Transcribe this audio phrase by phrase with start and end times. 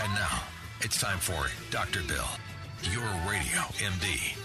[0.00, 0.42] And now
[0.80, 2.00] it's time for Dr.
[2.06, 2.28] Bill,
[2.92, 4.36] your radio MD.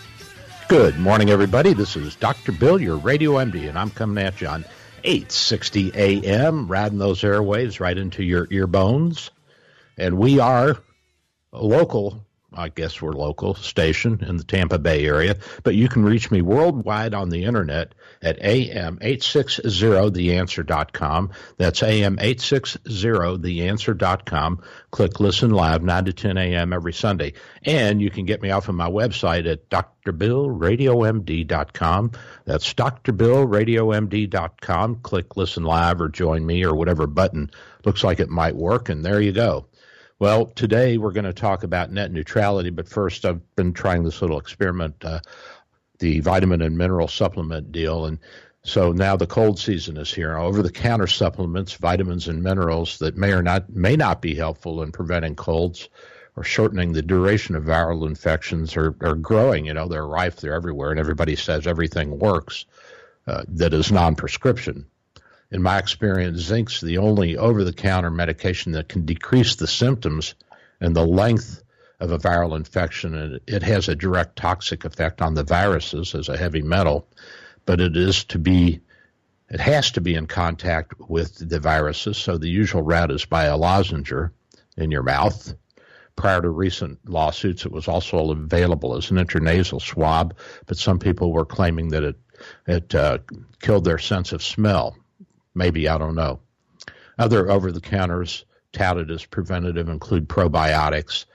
[0.67, 1.73] Good morning, everybody.
[1.73, 2.51] This is Dr.
[2.51, 4.65] Bill, your radio MD, and I'm coming at you on
[5.03, 9.29] 860 AM, riding those airwaves right into your ear bones.
[9.95, 10.77] And we are
[11.51, 12.22] a local
[12.55, 16.41] I guess we're local station in the Tampa Bay area, but you can reach me
[16.41, 21.31] worldwide on the internet at am860theanswer.com.
[21.57, 24.63] That's am860theanswer.com.
[24.91, 26.71] Click listen live 9 to 10 a.m.
[26.73, 27.33] every Sunday.
[27.63, 32.11] And you can get me off of my website at drbillradiomd.com.
[32.45, 34.95] That's drbillradiomd.com.
[34.97, 37.49] Click listen live or join me or whatever button
[37.85, 39.65] looks like it might work, and there you go.
[40.23, 44.21] Well, today we're going to talk about net neutrality, but first I've been trying this
[44.21, 45.19] little experiment, uh,
[45.99, 48.19] the vitamin and mineral supplement deal, and
[48.63, 50.37] so now the cold season is here.
[50.37, 54.81] Over the counter supplements, vitamins and minerals that may or not may not be helpful
[54.81, 55.89] in preventing colds
[56.37, 59.65] or shortening the duration of viral infections are, are growing.
[59.65, 62.65] You know, they're rife, they're everywhere, and everybody says everything works
[63.27, 64.85] uh, that is non prescription
[65.53, 70.33] in my experience, zinc's the only over the counter medication that can decrease the symptoms
[70.81, 71.61] and the length
[71.99, 73.13] of a viral infection.
[73.13, 77.07] And it has a direct toxic effect on the viruses as a heavy metal,
[77.67, 78.81] but it is to be
[79.47, 82.17] it has to be in contact with the viruses.
[82.17, 84.11] So the usual route is by a lozenge
[84.75, 85.53] in your mouth.
[86.15, 91.31] Prior to recent lawsuits, it was also available as an intranasal swab, but some people
[91.31, 92.15] were claiming that it
[92.65, 93.19] it uh,
[93.61, 94.97] killed their sense of smell.
[95.55, 96.39] Maybe, I don't know.
[97.17, 101.25] Other over the counters touted as preventative include probiotics,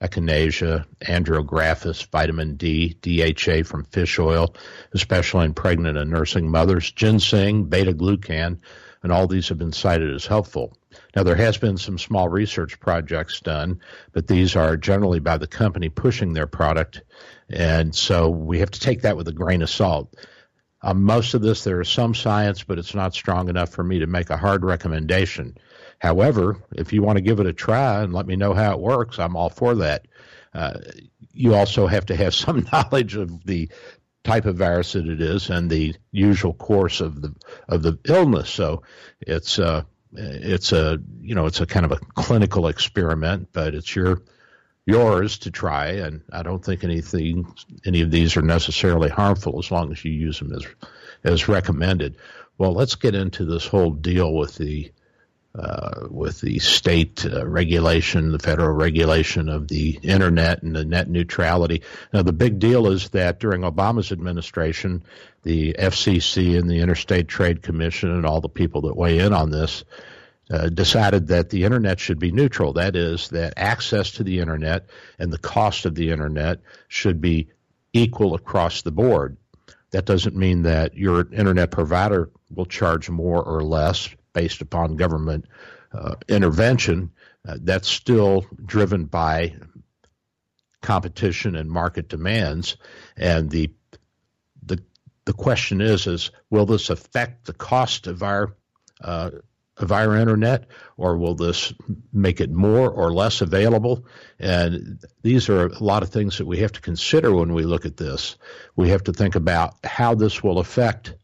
[0.00, 4.54] echinacea, andrographis, vitamin D, DHA from fish oil,
[4.92, 8.58] especially in pregnant and nursing mothers, ginseng, beta glucan,
[9.02, 10.76] and all these have been cited as helpful.
[11.14, 13.80] Now, there has been some small research projects done,
[14.12, 17.02] but these are generally by the company pushing their product,
[17.48, 20.14] and so we have to take that with a grain of salt.
[20.86, 23.98] On most of this, there is some science, but it's not strong enough for me
[23.98, 25.58] to make a hard recommendation.
[25.98, 28.78] However, if you want to give it a try and let me know how it
[28.78, 30.06] works, I'm all for that.
[30.54, 30.78] Uh,
[31.32, 33.68] you also have to have some knowledge of the
[34.22, 37.34] type of virus that it is and the usual course of the
[37.68, 38.48] of the illness.
[38.48, 38.84] So
[39.20, 39.82] it's uh,
[40.12, 44.22] it's a you know it's a kind of a clinical experiment, but it's your
[44.86, 47.52] yours to try, and I don't think anything
[47.84, 50.64] any of these are necessarily harmful as long as you use them as
[51.24, 52.16] as recommended.
[52.56, 54.92] Well, let's get into this whole deal with the
[55.58, 61.08] uh, with the state uh, regulation, the federal regulation of the internet and the net
[61.08, 61.82] neutrality.
[62.12, 65.02] Now, the big deal is that during Obama's administration,
[65.44, 69.50] the FCC and the Interstate Trade Commission and all the people that weigh in on
[69.50, 69.84] this
[70.50, 72.72] uh, decided that the internet should be neutral.
[72.72, 74.86] That is, that access to the internet
[75.18, 77.48] and the cost of the internet should be
[77.92, 79.36] equal across the board.
[79.90, 85.46] That doesn't mean that your internet provider will charge more or less based upon government
[85.92, 87.10] uh, intervention.
[87.46, 89.54] Uh, that's still driven by
[90.82, 92.76] competition and market demands.
[93.16, 93.72] And the
[94.62, 94.82] the
[95.24, 98.54] the question is is will this affect the cost of our
[99.00, 99.30] uh,
[99.78, 101.72] of our internet, or will this
[102.12, 104.06] make it more or less available?
[104.38, 107.84] And these are a lot of things that we have to consider when we look
[107.84, 108.36] at this.
[108.74, 111.14] We have to think about how this will affect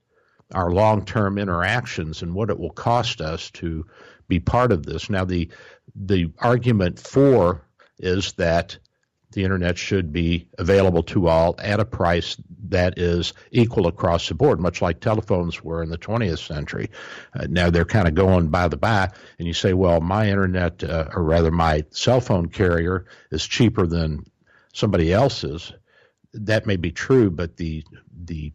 [0.53, 3.87] our long term interactions and what it will cost us to
[4.29, 5.09] be part of this.
[5.09, 5.51] Now, the
[5.95, 7.67] the argument for
[7.99, 8.79] is that
[9.33, 12.37] the internet should be available to all at a price
[12.69, 16.91] that is equal across the board, much like telephones were in the 20th century.
[17.35, 20.82] Uh, now they're kind of going by the by, and you say, well, my internet,
[20.85, 24.25] uh, or rather my cell phone carrier, is cheaper than
[24.73, 25.73] somebody else's.
[26.35, 27.85] That may be true, but the
[28.25, 28.53] the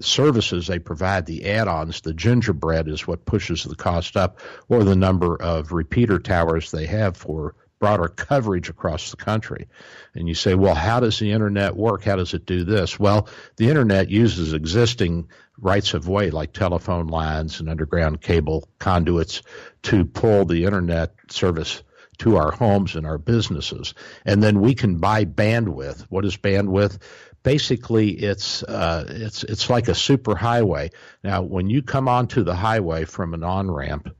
[0.00, 4.96] services they provide, the add-ons, the gingerbread is what pushes the cost up, or the
[4.96, 9.66] number of repeater towers they have for broader coverage across the country.
[10.14, 12.04] And you say, well, how does the internet work?
[12.04, 13.00] How does it do this?
[13.00, 15.28] Well, the internet uses existing
[15.58, 19.42] rights of way like telephone lines and underground cable conduits
[19.82, 21.82] to pull the internet service
[22.18, 23.94] to our homes and our businesses.
[24.26, 26.02] And then we can buy bandwidth.
[26.10, 26.98] What is bandwidth?
[27.42, 30.90] Basically, it's uh, it's it's like a super highway.
[31.24, 34.14] Now, when you come onto the highway from an on ramp,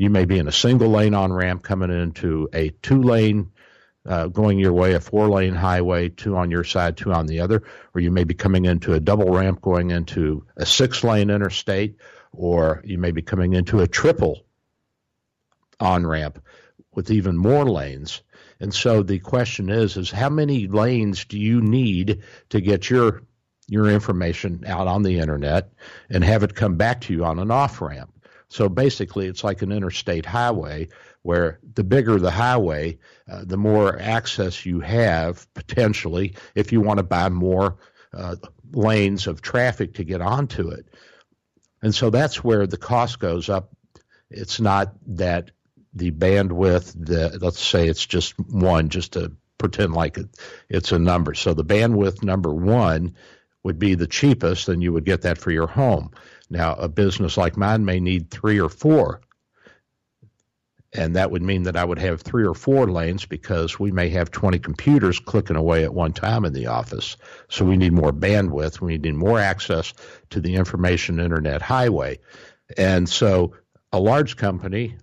[0.00, 3.52] you may be in a single lane on ramp coming into a two lane
[4.06, 7.40] uh, going your way, a four lane highway, two on your side, two on the
[7.40, 7.64] other,
[7.94, 11.96] or you may be coming into a double ramp going into a six lane interstate,
[12.32, 14.46] or you may be coming into a triple
[15.78, 16.42] on ramp
[16.94, 18.22] with even more lanes.
[18.58, 23.20] And so the question is, is how many lanes do you need to get your
[23.68, 25.74] your information out on the internet
[26.08, 28.14] and have it come back to you on an off ramp?
[28.50, 30.88] So basically, it's like an interstate highway
[31.22, 32.98] where the bigger the highway,
[33.30, 37.76] uh, the more access you have potentially if you want to buy more
[38.12, 38.34] uh,
[38.72, 40.86] lanes of traffic to get onto it.
[41.80, 43.70] And so that's where the cost goes up.
[44.30, 45.52] It's not that
[45.94, 50.28] the bandwidth, let's say it's just one, just to pretend like it,
[50.68, 51.34] it's a number.
[51.34, 53.14] So the bandwidth number one
[53.62, 56.10] would be the cheapest, and you would get that for your home.
[56.50, 59.20] Now, a business like mine may need three or four.
[60.92, 64.08] And that would mean that I would have three or four lanes because we may
[64.08, 67.16] have 20 computers clicking away at one time in the office.
[67.48, 68.80] So we need more bandwidth.
[68.80, 69.94] We need more access
[70.30, 72.18] to the information internet highway.
[72.76, 73.54] And so
[73.92, 74.96] a large company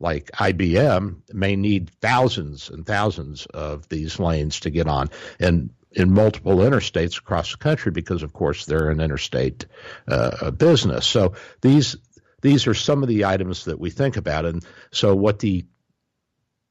[0.00, 5.10] like IBM may need thousands and thousands of these lanes to get on.
[5.38, 9.66] And in multiple interstates across the country because, of course, they're an interstate
[10.08, 11.06] uh, business.
[11.06, 11.96] So these
[12.42, 14.46] these are some of the items that we think about.
[14.46, 15.66] And so what the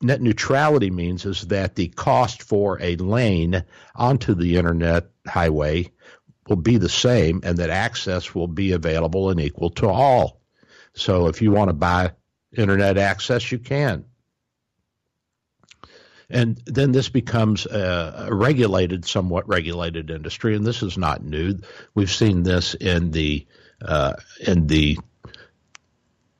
[0.02, 5.92] net neutrality means is that the cost for a lane onto the internet highway
[6.48, 10.42] will be the same and that access will be available and equal to all.
[10.94, 12.14] So if you want to buy
[12.56, 14.06] internet access, you can.
[16.30, 21.56] And then this becomes a, regulated, somewhat regulated industry, and this is not new.
[21.96, 23.48] We've seen this in the
[23.82, 24.14] uh,
[24.46, 24.98] in the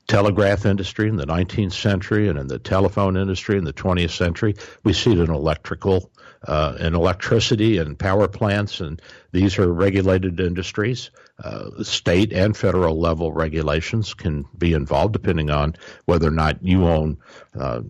[0.06, 4.56] telegraph industry in the 19th century and in the telephone industry in the 20th century.
[4.84, 6.10] We see it in electrical,
[6.46, 9.00] uh, electricity and power plants, and
[9.32, 11.10] these are regulated industries.
[11.42, 16.86] Uh, state and federal level regulations can be involved depending on whether or not you
[16.86, 17.18] own
[17.58, 17.80] uh,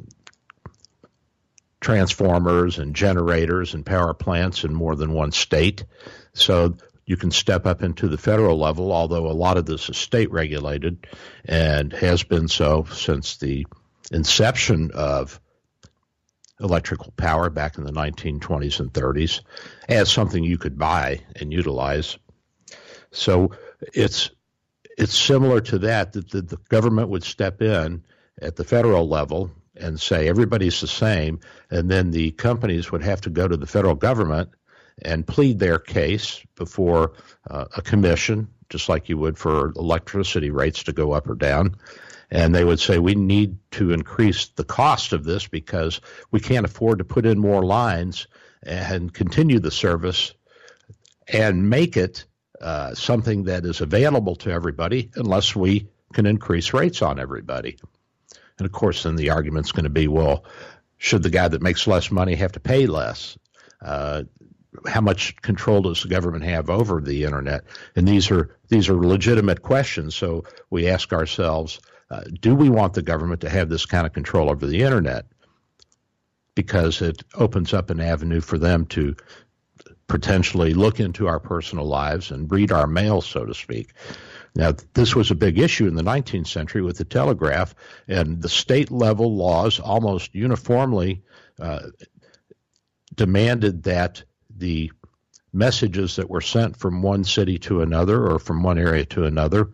[1.81, 5.85] transformers and generators and power plants in more than one state.
[6.33, 6.77] So
[7.07, 10.31] you can step up into the federal level, although a lot of this is state
[10.31, 11.07] regulated
[11.45, 13.67] and has been so since the
[14.13, 15.41] inception of
[16.61, 19.41] electrical power back in the 1920s and 30s
[19.89, 22.19] as something you could buy and utilize.
[23.13, 23.53] So
[23.95, 24.31] it's
[24.99, 28.05] it's similar to that that the, the government would step in
[28.41, 31.41] at the federal level and say everybody's the same,
[31.71, 34.51] and then the companies would have to go to the federal government
[35.03, 37.13] and plead their case before
[37.51, 41.77] uh, a commission, just like you would for electricity rates to go up or down.
[42.31, 46.67] And they would say, we need to increase the cost of this because we can't
[46.67, 48.29] afford to put in more lines
[48.63, 50.33] and continue the service
[51.27, 52.25] and make it
[52.61, 57.79] uh, something that is available to everybody unless we can increase rates on everybody.
[58.59, 60.45] And of course, then the argument's going to be, well,
[60.99, 63.39] should the guy that makes less money have to pay less?
[63.83, 64.25] Uh,
[64.87, 67.63] how much control does the government have over the internet?
[67.97, 70.15] And these are these are legitimate questions.
[70.15, 74.13] So we ask ourselves, uh, do we want the government to have this kind of
[74.13, 75.27] control over the internet?
[76.55, 79.15] Because it opens up an avenue for them to
[80.09, 83.93] potentially look into our personal lives and read our mail, so to speak.
[84.57, 87.77] Now, this was a big issue in the 19th century with the telegraph,
[88.09, 91.23] and the state level laws almost uniformly
[91.61, 91.91] uh,
[93.15, 94.25] demanded that
[94.57, 94.91] the
[95.53, 99.71] messages that were sent from one city to another or from one area to another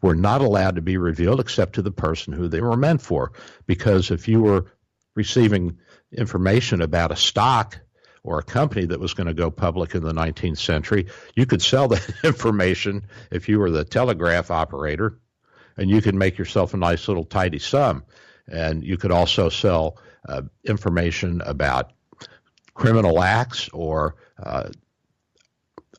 [0.00, 3.32] were not allowed to be revealed except to the person who they were meant for.
[3.66, 4.66] Because if you were
[5.14, 5.78] receiving
[6.12, 7.80] information about a stock
[8.22, 11.62] or a company that was going to go public in the 19th century, you could
[11.62, 15.18] sell that information if you were the telegraph operator,
[15.76, 18.04] and you could make yourself a nice little tidy sum.
[18.46, 21.92] And you could also sell uh, information about
[22.74, 24.70] criminal acts or uh,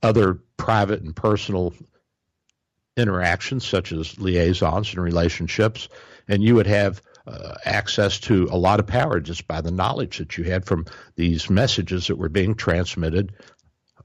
[0.02, 1.74] other private and personal
[3.00, 5.90] interactions, such as liaisons and relationships,
[6.28, 10.18] and you would have uh, access to a lot of power just by the knowledge
[10.18, 13.34] that you had from these messages that were being transmitted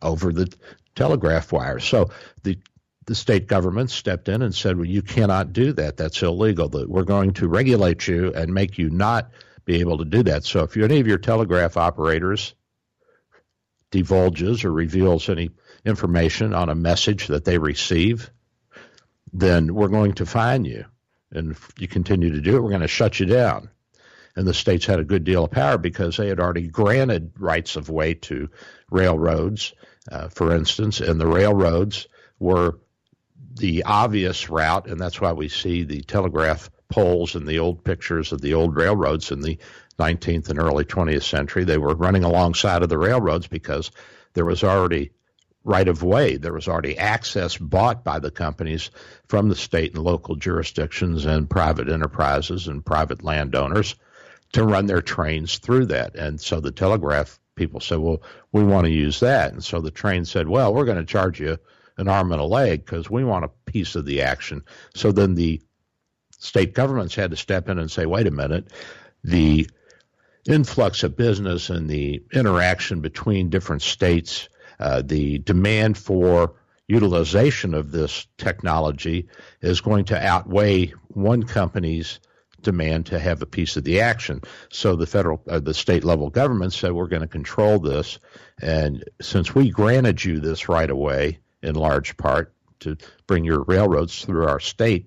[0.02, 0.52] over the
[0.94, 1.80] telegraph wire.
[1.80, 2.10] So
[2.42, 2.58] the
[3.06, 5.96] the state government stepped in and said, "Well, you cannot do that.
[5.96, 6.70] That's illegal.
[6.86, 9.30] We're going to regulate you and make you not
[9.64, 12.54] be able to do that." So if any of your telegraph operators
[13.90, 15.50] divulges or reveals any
[15.84, 18.30] information on a message that they receive,
[19.34, 20.84] then we're going to fine you.
[21.32, 23.68] And if you continue to do it, we're going to shut you down.
[24.36, 27.76] And the states had a good deal of power because they had already granted rights
[27.76, 28.48] of way to
[28.90, 29.74] railroads,
[30.10, 32.78] uh, for instance, and the railroads were
[33.56, 38.32] the obvious route, and that's why we see the telegraph poles in the old pictures
[38.32, 39.58] of the old railroads in the
[39.98, 41.64] 19th and early 20th century.
[41.64, 43.92] They were running alongside of the railroads because
[44.34, 45.12] there was already
[45.64, 46.36] right of way.
[46.36, 48.90] There was already access bought by the companies
[49.26, 53.96] from the state and local jurisdictions and private enterprises and private landowners
[54.52, 56.14] to run their trains through that.
[56.14, 59.52] And so the telegraph people said, well, we want to use that.
[59.52, 61.58] And so the train said, well, we're going to charge you
[61.96, 64.62] an arm and a leg because we want a piece of the action.
[64.94, 65.62] So then the
[66.38, 68.70] state governments had to step in and say, wait a minute,
[69.22, 69.68] the
[70.46, 74.48] influx of business and the interaction between different states
[74.80, 76.54] uh, the demand for
[76.86, 79.28] utilization of this technology
[79.60, 82.20] is going to outweigh one company's
[82.60, 84.40] demand to have a piece of the action.
[84.70, 88.18] So the federal, uh, the state level government said we're going to control this,
[88.60, 94.24] and since we granted you this right away, in large part to bring your railroads
[94.24, 95.06] through our state,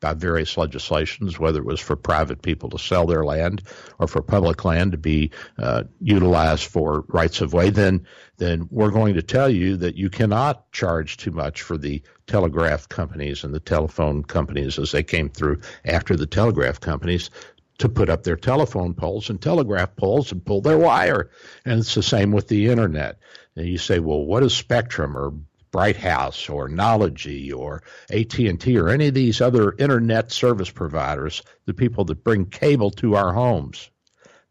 [0.00, 3.62] by various legislations, whether it was for private people to sell their land
[3.98, 8.90] or for public land to be uh, utilized for rights of way, then then we're
[8.90, 13.52] going to tell you that you cannot charge too much for the telegraph companies and
[13.52, 17.30] the telephone companies as they came through after the telegraph companies
[17.78, 21.30] to put up their telephone poles and telegraph poles and pull their wire.
[21.64, 23.18] And it's the same with the internet.
[23.56, 25.34] And you say, well, what is Spectrum or
[25.70, 31.74] Bright House or Knology or AT&T or any of these other internet service providers, the
[31.74, 33.90] people that bring cable to our homes.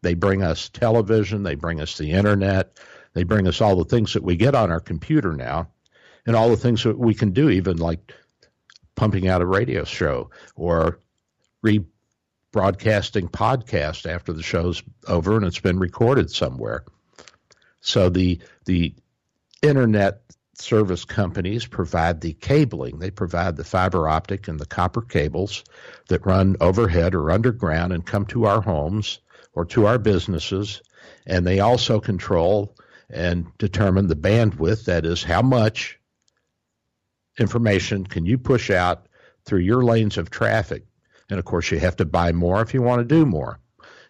[0.02, 2.78] They bring us television, they bring us the internet,
[3.14, 5.70] they bring us all the things that we get on our computer now,
[6.26, 8.12] and all the things that we can do, even like
[8.94, 11.00] pumping out a radio show or
[11.64, 16.84] rebroadcasting podcast after the show's over and it's been recorded somewhere.
[17.80, 18.94] So the the
[19.62, 20.22] internet
[20.60, 22.98] service companies provide the cabling.
[22.98, 25.64] They provide the fiber optic and the copper cables
[26.08, 29.20] that run overhead or underground and come to our homes
[29.54, 30.82] or to our businesses.
[31.26, 32.76] And they also control
[33.10, 35.98] and determine the bandwidth that is, how much
[37.38, 39.06] information can you push out
[39.44, 40.84] through your lanes of traffic.
[41.30, 43.60] And of course, you have to buy more if you want to do more.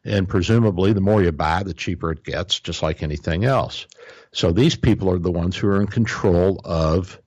[0.05, 3.87] And presumably, the more you buy, the cheaper it gets, just like anything else.
[4.33, 7.21] So these people are the ones who are in control of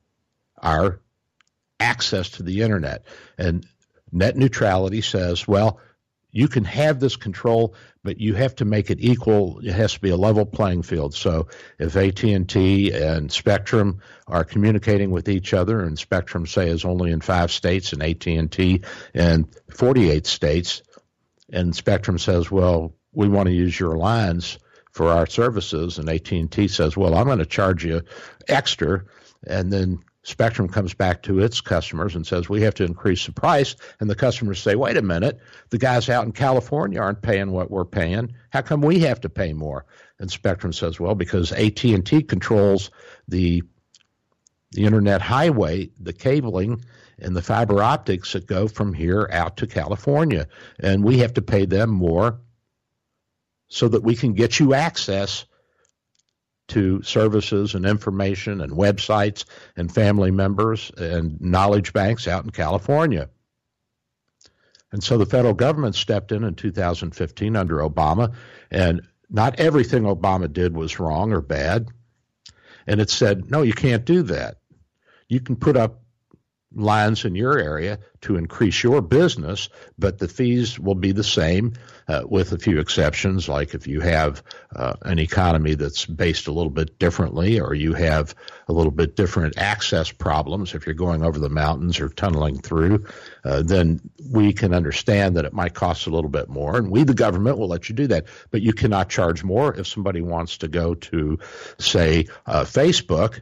[0.62, 1.01] our
[1.79, 3.05] access to the internet.
[3.38, 3.65] And
[4.12, 5.79] net neutrality says, well,
[6.31, 9.60] you can have this control, but you have to make it equal.
[9.60, 11.13] It has to be a level playing field.
[11.13, 17.12] So if AT&T and Spectrum are communicating with each other, and Spectrum say is only
[17.12, 18.81] in five states, and AT&T
[19.13, 20.84] in 48 states,
[21.51, 24.58] and Spectrum says, well, we want to use your lines
[24.91, 28.01] for our services, and AT&T says, well, I'm going to charge you
[28.48, 29.03] extra,
[29.48, 33.31] and then Spectrum comes back to its customers and says, we have to increase the
[33.31, 33.75] price.
[34.00, 35.39] And the customers say, wait a minute,
[35.71, 38.36] the guys out in California aren't paying what we're paying.
[38.51, 39.86] How come we have to pay more?
[40.19, 42.91] And Spectrum says, well, because AT&T controls
[43.27, 43.63] the,
[44.74, 46.86] the internet highway, the cabling,
[47.17, 50.48] and the fiber optics that go from here out to California.
[50.79, 52.39] And we have to pay them more
[53.72, 55.46] so that we can get you access
[56.68, 59.46] to services and information and websites
[59.78, 63.30] and family members and knowledge banks out in California.
[64.92, 68.34] And so the federal government stepped in in 2015 under Obama,
[68.70, 71.88] and not everything Obama did was wrong or bad.
[72.86, 74.58] And it said, no, you can't do that.
[75.30, 76.01] You can put up
[76.74, 81.74] lines in your area to increase your business, but the fees will be the same
[82.08, 84.44] uh, with a few exceptions, like if you have
[84.75, 88.36] uh, an economy that's based a little bit differently or you have
[88.68, 93.06] a little bit different access problems, if you're going over the mountains or tunneling through,
[93.46, 94.00] uh, then
[94.30, 96.78] we can understand that it might cost a little bit more.
[96.78, 98.25] And we, the government, will let you do that.
[98.50, 101.40] But you cannot charge more if somebody wants to go to,
[101.80, 103.42] say, uh, Facebook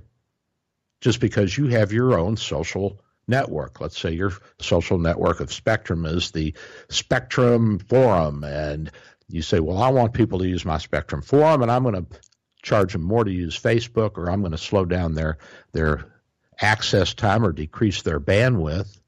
[1.02, 3.80] just because you have your own social network.
[3.80, 6.54] Let's say your social network of Spectrum is the
[6.90, 8.92] Spectrum Forum, and
[9.28, 12.20] you say, Well, I want people to use my Spectrum Forum, and I'm going to
[12.62, 15.38] charge them more to use Facebook, or I'm going to slow down their,
[15.72, 16.12] their
[16.60, 19.00] access time or decrease their bandwidth.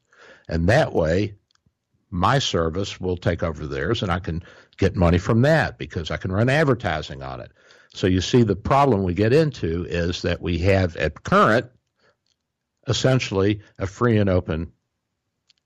[0.48, 1.34] And that way,
[2.10, 4.42] my service will take over theirs, and I can
[4.78, 7.52] get money from that because I can run advertising on it.
[7.94, 11.66] So you see, the problem we get into is that we have at current
[12.86, 14.72] essentially a free and open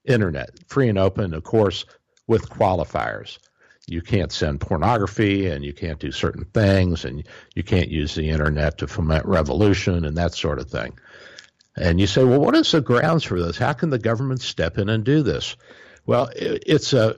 [0.04, 0.50] internet.
[0.68, 1.84] Free and open, of course,
[2.26, 3.38] with qualifiers.
[3.88, 8.30] You can't send pornography and you can't do certain things and you can't use the
[8.30, 10.98] internet to foment revolution and that sort of thing.
[11.76, 13.58] And you say, well, what is the grounds for this?
[13.58, 15.56] How can the government step in and do this?
[16.04, 17.16] Well, it's a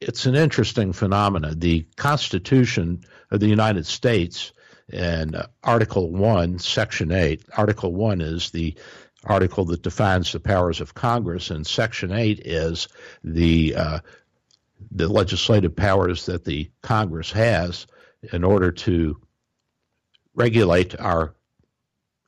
[0.00, 1.58] it's an interesting phenomenon.
[1.58, 4.52] The Constitution of the United States
[4.92, 8.74] and uh, Article 1, Section 8, Article 1 is the
[9.24, 12.88] article that defines the powers of Congress, and Section 8 is
[13.22, 13.98] the uh,
[14.90, 17.86] the legislative powers that the Congress has
[18.32, 19.20] in order to
[20.34, 21.34] regulate our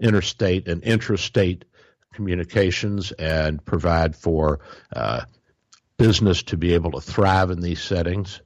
[0.01, 1.63] interstate and intrastate
[2.13, 4.61] communications and provide for
[4.95, 5.23] uh,
[5.97, 8.41] business to be able to thrive in these settings.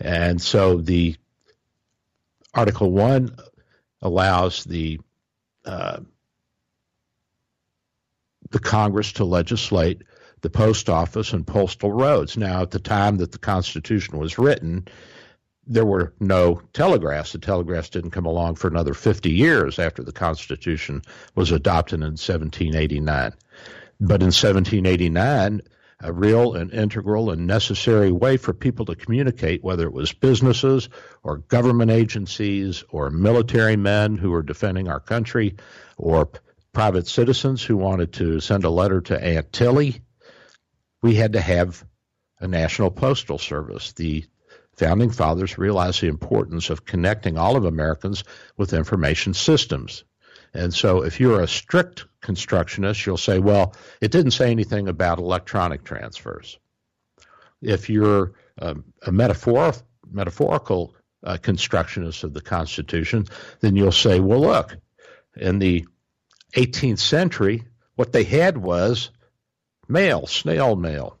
[0.00, 1.16] And so the
[2.54, 3.36] Article 1
[4.02, 5.00] allows the
[5.64, 6.00] uh,
[8.50, 10.02] the Congress to legislate
[10.42, 12.36] the post office and postal roads.
[12.36, 14.86] Now, at the time that the Constitution was written,
[15.66, 17.32] there were no telegraphs.
[17.32, 21.02] The telegraphs didn't come along for another 50 years after the Constitution
[21.34, 23.32] was adopted in 1789.
[24.00, 25.62] But in 1789,
[26.00, 30.88] a real and integral and necessary way for people to communicate, whether it was businesses
[31.22, 35.56] or government agencies or military men who were defending our country
[35.96, 36.28] or
[36.72, 40.00] private citizens who wanted to send a letter to Aunt Tilly.
[41.02, 41.84] We had to have
[42.40, 43.92] a national postal service.
[43.92, 44.24] The
[44.76, 48.24] founding fathers realized the importance of connecting all of Americans
[48.56, 50.04] with information systems.
[50.52, 55.18] And so if you're a strict constructionist, you'll say, well, it didn't say anything about
[55.18, 56.58] electronic transfers.
[57.60, 59.74] If you're um, a metaphor,
[60.10, 63.26] metaphorical uh, constructionist of the Constitution,
[63.60, 64.76] then you'll say, well, look,
[65.36, 65.86] in the
[66.54, 69.10] 18th century, what they had was
[69.86, 71.18] mail, snail mail.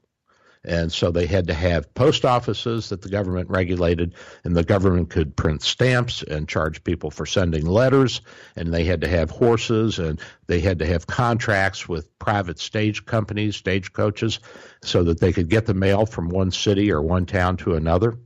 [0.64, 5.10] And so they had to have post offices that the government regulated, and the government
[5.10, 8.22] could print stamps and charge people for sending letters.
[8.56, 13.04] And they had to have horses, and they had to have contracts with private stage
[13.04, 14.40] companies, stage coaches,
[14.82, 18.18] so that they could get the mail from one city or one town to another.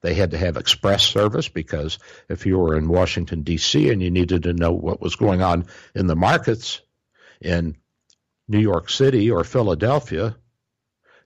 [0.00, 4.10] They had to have express service because if you were in Washington, D.C., and you
[4.10, 6.82] needed to know what was going on in the markets
[7.40, 7.76] in
[8.46, 10.36] New York City or Philadelphia,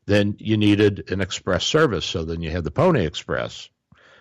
[0.09, 2.07] then you needed an express service.
[2.07, 3.69] So then you had the Pony Express,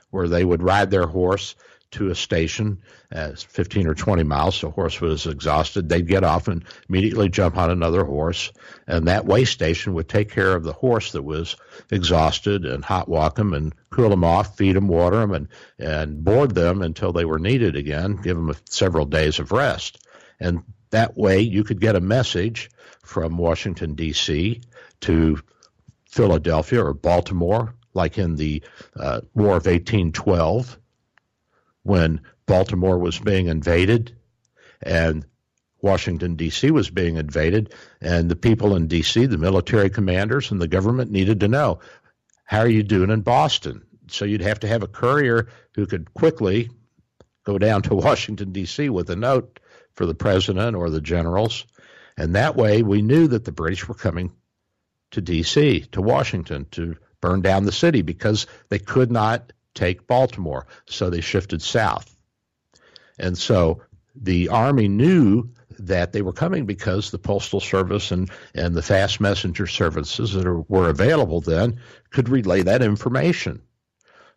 [0.09, 1.55] where they would ride their horse
[1.91, 4.59] to a station at 15 or 20 miles.
[4.59, 5.87] The horse was exhausted.
[5.87, 8.51] They'd get off and immediately jump on another horse.
[8.85, 11.55] And that way station would take care of the horse that was
[11.89, 15.47] exhausted and hot walk them and cool them off, feed them, water them, and,
[15.79, 20.05] and board them until they were needed again, give them several days of rest.
[20.37, 22.69] And that way you could get a message
[23.03, 24.59] from Washington, D.C.
[25.01, 25.39] to
[26.17, 28.63] Philadelphia or Baltimore, like in the
[28.95, 30.79] uh, War of 1812,
[31.83, 34.17] when Baltimore was being invaded
[34.81, 35.23] and
[35.79, 36.71] Washington, D.C.
[36.71, 41.39] was being invaded, and the people in D.C., the military commanders and the government needed
[41.41, 41.81] to know
[42.45, 43.83] how are you doing in Boston?
[44.07, 46.71] So you'd have to have a courier who could quickly
[47.43, 48.89] go down to Washington, D.C.
[48.89, 49.59] with a note
[49.93, 51.67] for the president or the generals.
[52.17, 54.31] And that way we knew that the British were coming
[55.11, 60.67] to D.C., to Washington, to burn down the city because they could not take Baltimore.
[60.87, 62.15] So they shifted south.
[63.17, 63.81] And so
[64.15, 69.19] the Army knew that they were coming because the Postal Service and, and the fast
[69.19, 73.61] messenger services that are, were available then could relay that information.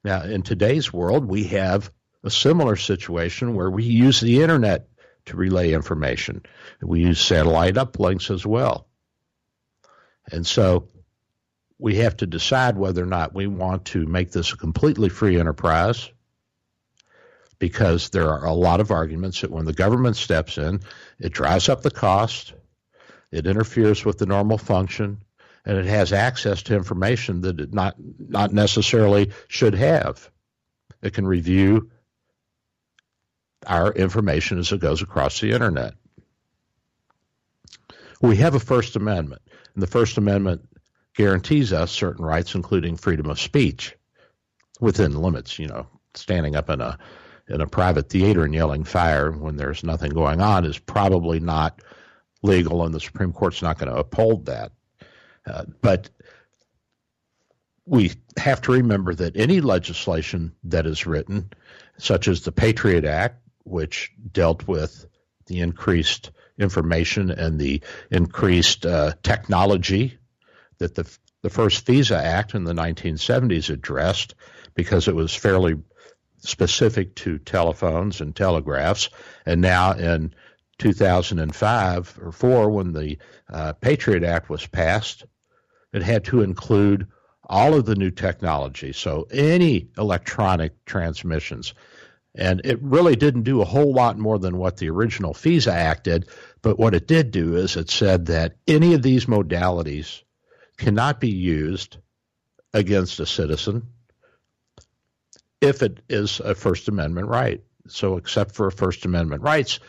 [0.05, 1.91] Now, in today's world, we have
[2.23, 4.89] a similar situation where we use the internet
[5.27, 6.43] to relay information.
[6.83, 8.87] We use satellite uplinks as well.
[10.33, 10.89] And so
[11.79, 15.41] we have to decide whether or not we want to make this a completely free
[15.41, 16.11] enterprise
[17.59, 20.81] because there are a lot of arguments that when the government steps in,
[21.19, 22.55] it drives up the cost,
[23.31, 25.23] it interferes with the normal function,
[25.65, 30.31] and it has access to information that it not not necessarily should have.
[31.03, 31.91] It can review
[33.67, 35.95] our information as it goes across the internet.
[38.23, 39.43] We have a First Amendment,
[39.75, 40.67] and the First Amendment
[41.15, 43.97] guarantees us certain rights, including freedom of speech,
[44.81, 45.59] within limits.
[45.59, 46.99] You know, standing up in a
[47.49, 51.83] in a private theater and yelling fire when there's nothing going on is probably not
[52.43, 54.73] legal, and the Supreme Court's not going to uphold that.
[55.47, 56.11] Uh, but
[57.87, 61.51] we have to remember that any legislation that is written,
[61.99, 65.07] such as the Patriot Act, which dealt with
[65.47, 66.31] the increased
[66.61, 70.19] information and the increased uh, technology
[70.79, 71.05] that the
[71.43, 74.35] the first FISA Act in the 1970s addressed,
[74.75, 75.75] because it was fairly
[76.39, 79.11] specific to telephones and telegraphs.
[79.47, 80.35] And now in
[80.79, 83.19] 2005 or 4, when the
[83.49, 85.25] uh, Patriot Act was passed,
[85.93, 87.07] it had to include
[87.45, 88.93] all of the new technology.
[88.93, 91.75] So any electronic transmissions.
[92.35, 96.05] And it really didn't do a whole lot more than what the original FISA Act
[96.05, 96.29] did.
[96.63, 100.23] But what it did do is it said that any of these modalities
[100.77, 101.97] cannot be used
[102.73, 103.89] against a citizen
[105.61, 107.63] if it is a First Amendment right.
[107.89, 109.81] So, except for First Amendment rights,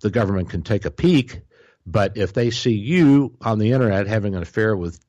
[0.00, 1.42] the government can take a peek.
[1.86, 5.00] But if they see you on the internet having an affair with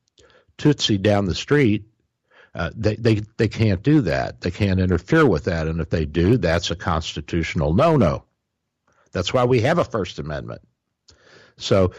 [0.58, 1.84] Tootsie down the street,
[2.54, 4.40] uh, they, they, they can't do that.
[4.40, 5.68] They can't interfere with that.
[5.68, 8.24] And if they do, that's a constitutional no no.
[9.12, 10.62] That's why we have a First Amendment.
[11.56, 11.92] So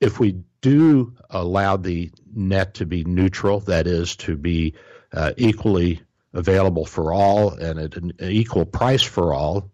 [0.00, 4.74] if we do allow the net to be neutral, that is, to be
[5.12, 9.70] uh, equally available for all and at an equal price for all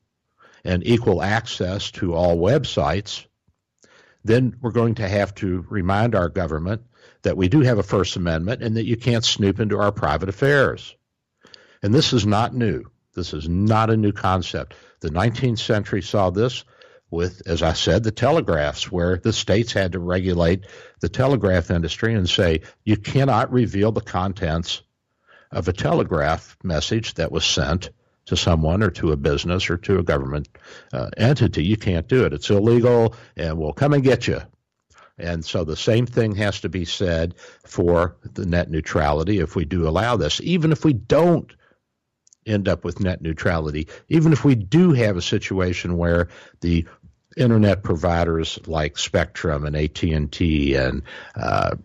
[0.64, 3.27] and equal access to all websites,
[4.25, 6.83] then we're going to have to remind our government
[7.23, 10.29] that we do have a First Amendment and that you can't snoop into our private
[10.29, 10.95] affairs.
[11.83, 12.85] And this is not new.
[13.14, 14.75] This is not a new concept.
[15.01, 16.64] The 19th century saw this
[17.12, 20.64] with, as I said, the telegraphs, where the states had to regulate
[21.01, 24.83] the telegraph industry and say, you cannot reveal the contents
[25.53, 27.90] of a telegraph message that was sent
[28.25, 30.48] to someone or to a business or to a government
[30.92, 31.64] uh, entity.
[31.64, 32.33] You can't do it.
[32.33, 34.40] It's illegal, and we'll come and get you.
[35.18, 37.35] And so the same thing has to be said
[37.66, 40.40] for the net neutrality if we do allow this.
[40.40, 41.55] Even if we don't
[42.46, 46.29] end up with net neutrality, even if we do have a situation where
[46.61, 46.87] the
[47.37, 51.03] internet providers like Spectrum and AT&T and
[51.35, 51.77] uh,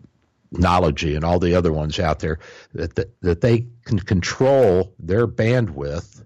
[0.52, 2.38] Knology and all the other ones out there
[2.72, 6.24] that, that, that they can control their bandwidth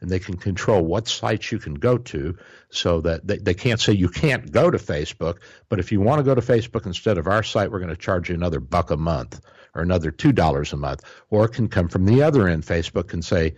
[0.00, 2.36] and they can control what sites you can go to
[2.68, 5.38] so that they, they can't say you can't go to Facebook,
[5.68, 7.96] but if you want to go to Facebook instead of our site, we're going to
[7.96, 9.40] charge you another buck a month
[9.74, 11.02] or another $2 a month.
[11.30, 12.64] Or it can come from the other end.
[12.64, 13.54] Facebook can say,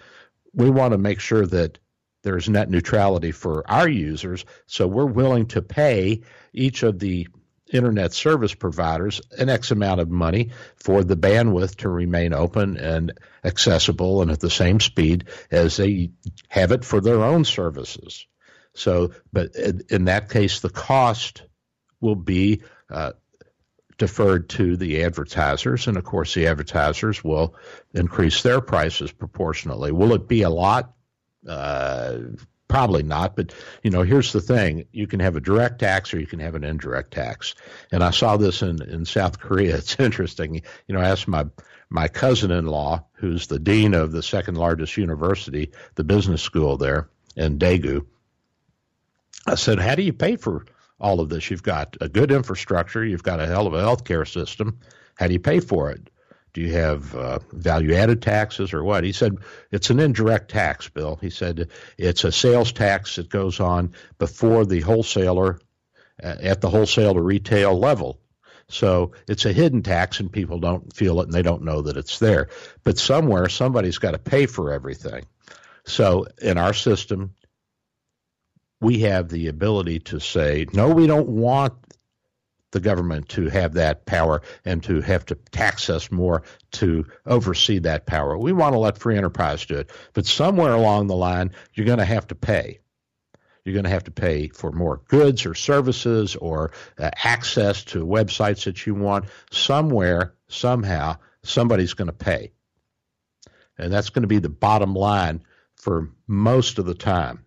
[0.52, 1.78] we want to make sure that
[2.22, 7.28] there's net neutrality for our users, so we're willing to pay each of the
[7.72, 13.12] internet service providers an X amount of money for the bandwidth to remain open and
[13.44, 16.11] accessible and at the same speed as they
[16.48, 18.26] have it for their own services.
[18.74, 19.54] So, but
[19.90, 21.42] in that case, the cost
[22.00, 23.12] will be uh,
[23.98, 27.57] deferred to the advertisers, and of course, the advertisers will
[27.92, 29.90] increase their prices proportionately.
[29.90, 30.92] Will it be a lot?
[31.46, 32.18] Uh,
[32.68, 36.20] Probably not, but you know, here's the thing: you can have a direct tax or
[36.20, 37.55] you can have an indirect tax.
[37.90, 39.77] And I saw this in in South Korea.
[39.79, 40.57] It's interesting.
[40.87, 41.46] You know, I asked my
[41.88, 47.59] my cousin-in-law, who's the dean of the second largest university, the business school there in
[47.59, 48.05] Daegu.
[49.46, 50.66] I said, "How do you pay for
[51.01, 51.51] all of this?
[51.51, 54.81] You've got a good infrastructure, you've got a hell of a healthcare system.
[55.14, 56.11] How do you pay for it?"
[56.59, 59.05] Do you have uh, value added taxes or what?
[59.05, 59.37] He said,
[59.71, 61.16] It's an indirect tax, Bill.
[61.21, 65.61] He said, It's a sales tax that goes on before the wholesaler
[66.21, 68.18] uh, at the wholesale to retail level.
[68.68, 71.97] So it's a hidden tax and people don't feel it and they don't know that
[71.97, 72.49] it's there.
[72.83, 75.27] But somewhere, somebody's got to pay for everything.
[75.85, 77.37] So in our system,
[78.81, 81.75] we have the ability to say, no, we don't want
[82.70, 87.78] the government to have that power and to have to tax us more to oversee
[87.78, 88.37] that power.
[88.37, 89.90] We want to let free enterprise do it.
[90.12, 92.81] But somewhere along the line, you're going to have to pay.
[93.64, 98.07] you're going to have to pay for more goods or services or uh, access to
[98.07, 99.26] websites that you want.
[99.50, 102.52] Somewhere, somehow, somebody's going to pay.
[103.76, 105.42] And that's going to be the bottom line
[105.76, 107.44] for most of the time.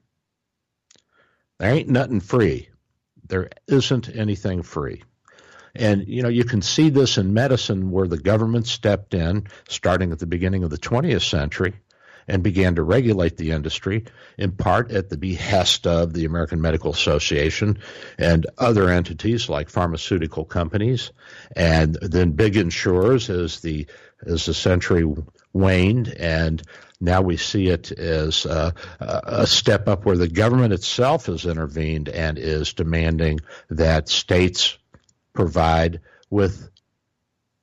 [1.59, 2.69] There ain't nothing free.
[3.31, 5.03] There isn't anything free.
[5.73, 10.11] And you know, you can see this in medicine where the government stepped in starting
[10.11, 11.75] at the beginning of the 20th century
[12.27, 14.03] and began to regulate the industry,
[14.37, 17.79] in part at the behest of the American Medical Association
[18.17, 21.11] and other entities like pharmaceutical companies,
[21.55, 23.87] and then big insurers as the
[24.25, 25.05] as the century
[25.53, 26.61] waned, and
[27.01, 32.07] now we see it as uh, a step up where the government itself has intervened
[32.07, 34.77] and is demanding that states
[35.33, 36.69] provide with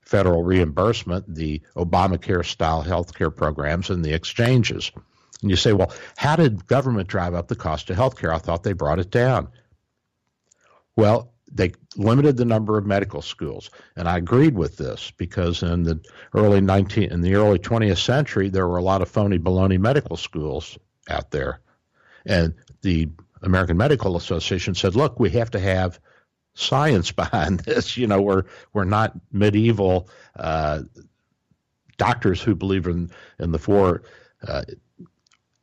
[0.02, 4.90] federal reimbursement the Obamacare style health care programs and the exchanges.
[5.40, 8.32] And you say, well, how did government drive up the cost of health care?
[8.32, 9.48] I thought they brought it down.
[10.96, 15.82] Well, they limited the number of medical schools, and I agreed with this because in
[15.82, 16.00] the
[16.34, 20.16] early 19 in the early 20th century there were a lot of phony baloney medical
[20.16, 21.60] schools out there,
[22.26, 23.08] and the
[23.42, 26.00] American Medical Association said, "Look, we have to have
[26.58, 27.96] science behind this.
[27.96, 30.82] You know, we're we're not medieval uh,
[31.96, 34.02] doctors who believe in in the four
[34.46, 34.62] uh,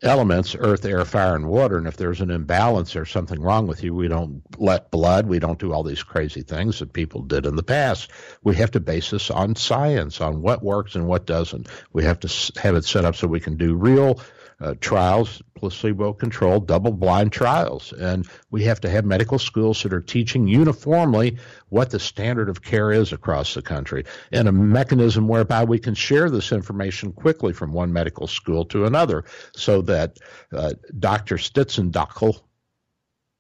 [0.06, 1.78] elements: earth, air, fire, and water.
[1.78, 5.26] And if there's an imbalance or something wrong with you, we don't let blood.
[5.26, 8.12] We don't do all these crazy things that people did in the past.
[8.44, 11.68] We have to base this on science, on what works and what doesn't.
[11.92, 14.20] We have to have it set up so we can do real
[14.66, 17.94] uh, trials, placebo controlled, double blind trials.
[17.94, 21.38] And we have to have medical schools that are teaching uniformly
[21.70, 25.94] what the standard of care is across the country and a mechanism whereby we can
[25.94, 29.24] share this information quickly from one medical school to another
[29.56, 30.18] so that
[30.52, 31.38] uh, Dr.
[31.38, 32.42] Stitzendockl,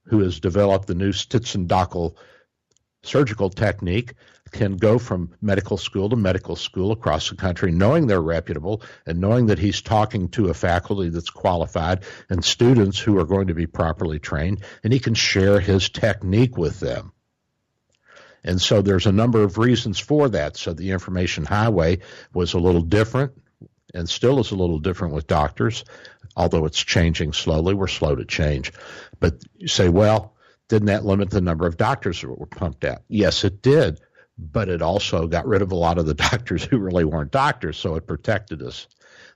[0.06, 2.16] who has developed the new Stitzendockl
[3.02, 4.14] surgical technique,
[4.52, 9.20] can go from medical school to medical school across the country, knowing they're reputable and
[9.20, 13.54] knowing that he's talking to a faculty that's qualified and students who are going to
[13.54, 17.12] be properly trained, and he can share his technique with them.
[18.44, 20.56] And so there's a number of reasons for that.
[20.56, 22.00] So the information highway
[22.34, 23.34] was a little different
[23.94, 25.84] and still is a little different with doctors,
[26.36, 27.74] although it's changing slowly.
[27.74, 28.72] We're slow to change.
[29.20, 30.36] But you say, well,
[30.68, 33.02] didn't that limit the number of doctors that were pumped out?
[33.08, 34.00] Yes, it did
[34.38, 37.78] but it also got rid of a lot of the doctors who really weren't doctors,
[37.78, 38.88] so it protected us.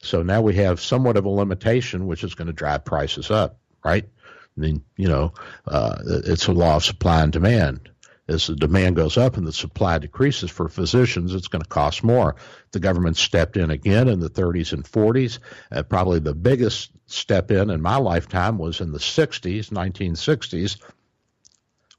[0.01, 3.59] So now we have somewhat of a limitation, which is going to drive prices up,
[3.83, 4.05] right?
[4.05, 5.33] I mean, you know,
[5.67, 7.89] uh, it's a law of supply and demand.
[8.27, 12.03] As the demand goes up and the supply decreases for physicians, it's going to cost
[12.03, 12.35] more.
[12.71, 15.39] The government stepped in again in the 30s and 40s.
[15.71, 20.77] Uh, probably the biggest step in in my lifetime was in the 60s, 1960s,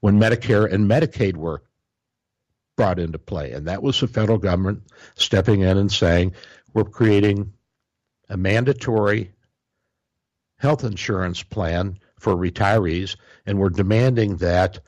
[0.01, 1.63] when Medicare and Medicaid were
[2.81, 3.53] brought into play.
[3.53, 6.33] And that was the federal government stepping in and saying,
[6.73, 7.53] we're creating
[8.31, 9.33] a mandatory
[10.57, 14.81] health insurance plan for retirees, and we're demanding that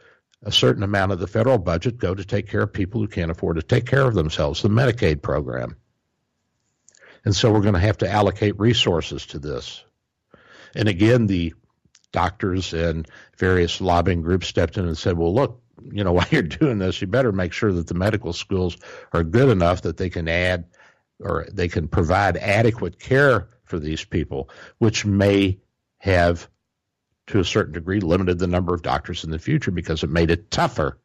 [0.42, 3.30] a certain amount of the federal budget go to take care of people who can't
[3.30, 5.76] afford to take care of themselves, the Medicaid program.
[7.26, 9.84] And so we're going to have to allocate resources to this.
[10.74, 11.52] And again, the
[12.10, 16.42] doctors and various lobbying groups stepped in and said, well, look, you know, while you're
[16.42, 18.76] doing this, you better make sure that the medical schools
[19.12, 20.64] are good enough that they can add
[21.20, 25.58] or they can provide adequate care for these people, which may
[25.98, 26.48] have,
[27.28, 30.30] to a certain degree, limited the number of doctors in the future because it made
[30.30, 30.98] it tougher,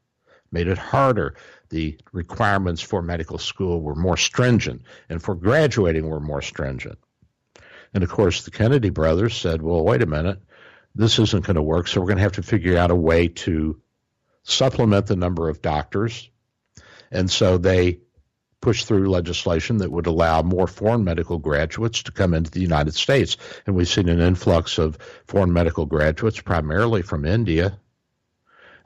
[0.52, 1.36] made it harder.
[1.70, 6.98] The requirements for medical school were more stringent, and for graduating were more stringent.
[7.94, 10.42] And of course, the Kennedy brothers said, well, wait a minute,
[10.96, 13.28] this isn't going to work, so we're going to have to figure out a way
[13.28, 13.80] to
[14.48, 16.30] supplement the number of doctors.
[17.12, 18.00] And so they
[18.62, 22.96] pushed through legislation that would allow more foreign medical graduates to come into the United
[22.96, 23.38] States.
[23.66, 27.80] And we've seen an influx of foreign medical graduates, primarily from India.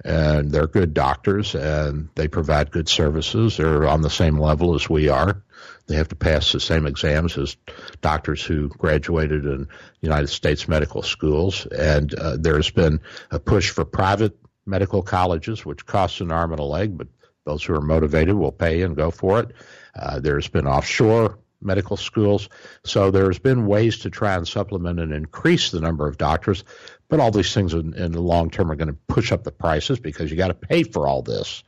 [0.04, 3.58] And they're good doctors and they provide good services.
[3.58, 5.44] They're on the same level as we are.
[5.86, 7.56] They have to pass the same exams as
[8.02, 9.68] doctors who graduated in
[10.02, 11.68] United States medical schools.
[11.68, 16.60] And uh, there's been a push for private medical colleges, which costs an arm and
[16.60, 17.08] a leg, but
[17.46, 19.52] those who are motivated will pay and go for it.
[19.96, 22.50] Uh, there's been offshore medical schools.
[22.84, 26.64] So there's been ways to try and supplement and increase the number of doctors,
[27.08, 29.52] but all these things in, in the long term are going to push up the
[29.52, 31.64] prices because you got to pay for all this.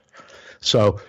[0.62, 1.00] So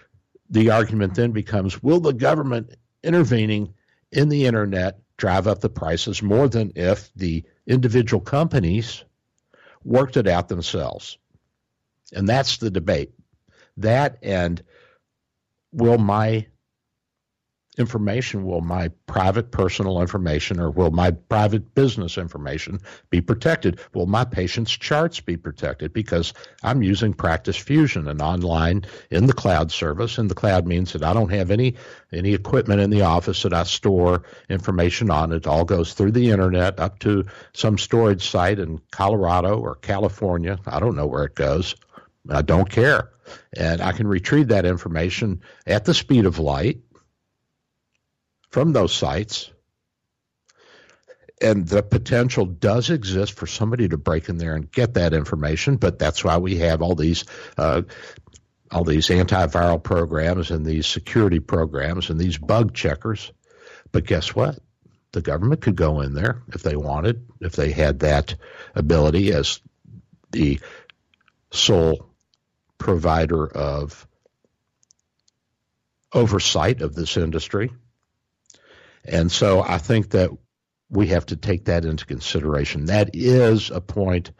[0.50, 3.74] the argument then becomes will the government intervening
[4.12, 9.04] in the internet drive up the prices more than if the individual companies
[9.84, 11.18] worked it out themselves.
[12.14, 13.12] And that's the debate.
[13.76, 14.62] That and
[15.72, 16.46] will my
[17.76, 22.78] information, will my private personal information or will my private business information
[23.10, 23.80] be protected?
[23.94, 25.92] Will my patient's charts be protected?
[25.92, 30.92] Because I'm using Practice Fusion, an online in the cloud service, and the cloud means
[30.92, 31.74] that I don't have any
[32.12, 35.32] any equipment in the office that I store information on.
[35.32, 37.24] It all goes through the internet up to
[37.54, 40.58] some storage site in Colorado or California.
[40.66, 41.74] I don't know where it goes.
[42.28, 43.10] I don't care.
[43.56, 46.80] And I can retrieve that information at the speed of light
[48.50, 49.50] from those sites.
[51.40, 55.76] And the potential does exist for somebody to break in there and get that information,
[55.76, 57.24] but that's why we have all these
[57.58, 57.82] uh,
[58.70, 63.32] all these antiviral programs and these security programs and these bug checkers.
[63.92, 64.58] But guess what?
[65.12, 68.34] The government could go in there if they wanted, if they had that
[68.74, 69.60] ability as
[70.32, 70.60] the
[71.52, 72.13] sole
[72.84, 74.06] provider of
[76.12, 77.70] oversight of this industry
[79.04, 80.30] and so I think that
[80.88, 82.86] we have to take that into consideration.
[82.86, 84.30] That is a point.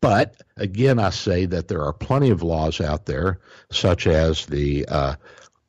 [0.00, 4.86] But again, I say that there are plenty of laws out there, such as the
[4.86, 5.14] uh,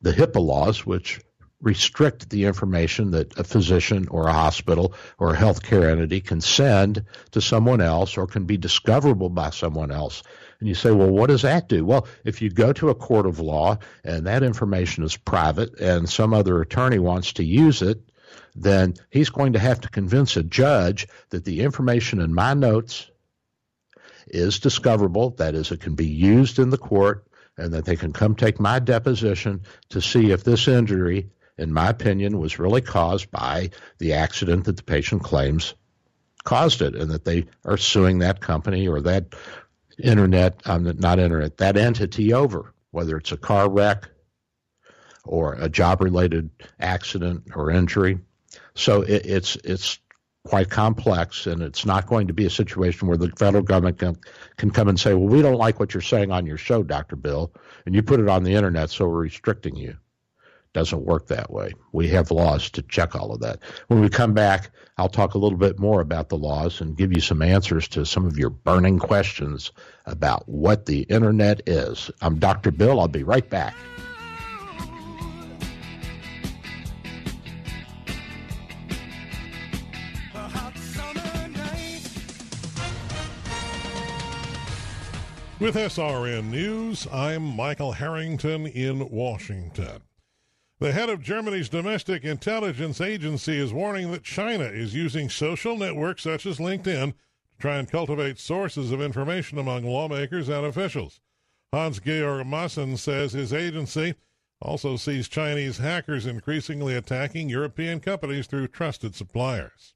[0.02, 1.20] the HIPAA laws, which
[1.62, 7.02] restrict the information that a physician or a hospital or a healthcare entity can send
[7.30, 10.22] to someone else or can be discoverable by someone else.
[10.58, 11.84] And you say, well, what does that do?
[11.84, 16.08] Well, if you go to a court of law and that information is private and
[16.08, 18.00] some other attorney wants to use it,
[18.54, 23.10] then he's going to have to convince a judge that the information in my notes
[24.26, 28.12] is discoverable, that is, it can be used in the court, and that they can
[28.12, 33.30] come take my deposition to see if this injury, in my opinion, was really caused
[33.30, 35.74] by the accident that the patient claims
[36.44, 39.34] caused it, and that they are suing that company or that
[39.98, 44.08] internet, um, not internet, that entity over, whether it's a car wreck
[45.24, 48.18] or a job related accident or injury.
[48.74, 49.98] So it, it's it's
[50.46, 54.16] quite complex, and it's not going to be a situation where the federal government can,
[54.56, 57.16] can come and say, "Well, we don't like what you're saying on your show, Doctor
[57.16, 57.52] Bill,
[57.84, 59.96] and you put it on the internet, so we're restricting you."
[60.72, 61.72] Doesn't work that way.
[61.92, 63.60] We have laws to check all of that.
[63.88, 67.12] When we come back, I'll talk a little bit more about the laws and give
[67.12, 69.70] you some answers to some of your burning questions
[70.06, 72.10] about what the internet is.
[72.22, 72.70] I'm Dr.
[72.70, 72.98] Bill.
[72.98, 73.74] I'll be right back.
[85.58, 90.02] With SRN News, I'm Michael Harrington in Washington.
[90.78, 96.22] The head of Germany's domestic intelligence agency is warning that China is using social networks
[96.24, 101.18] such as LinkedIn to try and cultivate sources of information among lawmakers and officials.
[101.72, 104.16] Hans Georg Maassen says his agency
[104.60, 109.94] also sees Chinese hackers increasingly attacking European companies through trusted suppliers.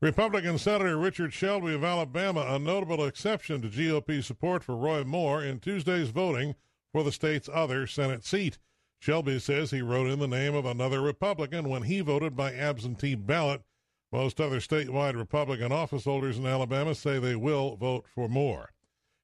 [0.00, 5.42] Republican Senator Richard Shelby of Alabama, a notable exception to GOP support for Roy Moore
[5.42, 6.54] in Tuesday's voting
[6.92, 8.58] for the state's other Senate seat.
[9.06, 13.14] Shelby says he wrote in the name of another Republican when he voted by absentee
[13.14, 13.62] ballot.
[14.10, 18.72] Most other statewide Republican office holders in Alabama say they will vote for Moore.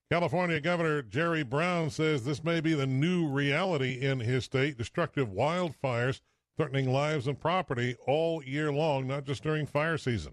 [0.09, 5.31] California Governor Jerry Brown says this may be the new reality in his state destructive
[5.31, 6.21] wildfires
[6.57, 10.33] threatening lives and property all year long, not just during fire season.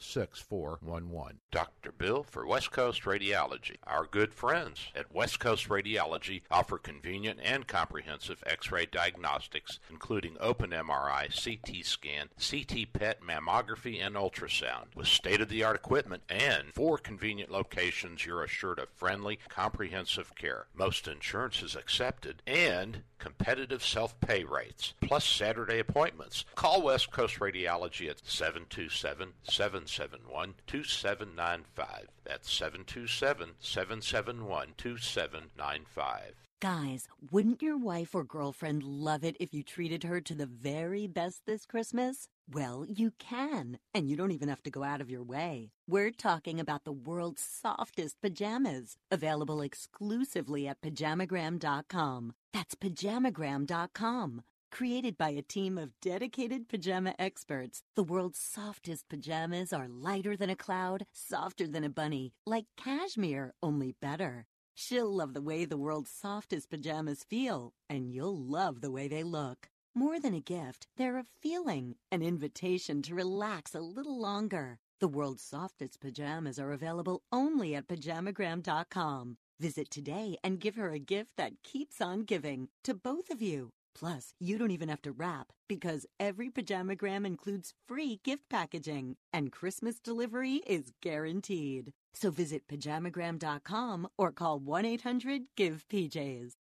[0.00, 1.40] 6411.
[1.50, 1.92] Dr.
[1.92, 3.76] Bill for West Coast Radiology.
[3.86, 10.36] Our good friends at West Coast Radiology offer convenient and comprehensive x ray diagnostics, including
[10.40, 14.94] open MRI, CT scan, CT PET mammography, and ultrasound.
[14.94, 20.34] With state of the art equipment and four convenient locations, you're assured of friendly, comprehensive
[20.34, 20.66] care.
[20.74, 26.44] Most insurance is accepted and competitive self pay rates, plus Saturday appointments.
[26.56, 32.08] Call West Coast Radiology at 727 771 2795.
[32.24, 36.34] That's 727 771 2795.
[36.60, 41.06] Guys, wouldn't your wife or girlfriend love it if you treated her to the very
[41.06, 42.28] best this Christmas?
[42.52, 45.70] Well, you can, and you don't even have to go out of your way.
[45.88, 52.32] We're talking about the world's softest pajamas, available exclusively at pajamagram.com.
[52.52, 54.42] That's pajamagram.com.
[54.72, 60.50] Created by a team of dedicated pajama experts, the world's softest pajamas are lighter than
[60.50, 64.46] a cloud, softer than a bunny, like cashmere, only better.
[64.74, 69.22] She'll love the way the world's softest pajamas feel, and you'll love the way they
[69.22, 69.68] look.
[69.94, 74.78] More than a gift, they're a feeling, an invitation to relax a little longer.
[75.00, 79.36] The world's softest pajamas are available only at pajamagram.com.
[79.58, 83.70] Visit today and give her a gift that keeps on giving to both of you.
[83.94, 89.50] Plus, you don't even have to wrap because every pajamagram includes free gift packaging and
[89.50, 91.90] Christmas delivery is guaranteed.
[92.14, 96.52] So visit pajamagram.com or call 1 800 GIVE PJs.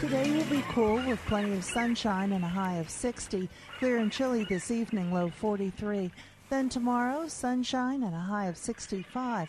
[0.00, 3.48] Today will be cool with plenty of sunshine and a high of 60.
[3.78, 6.10] Clear and chilly this evening, low 43.
[6.50, 9.48] Then tomorrow, sunshine and a high of 65.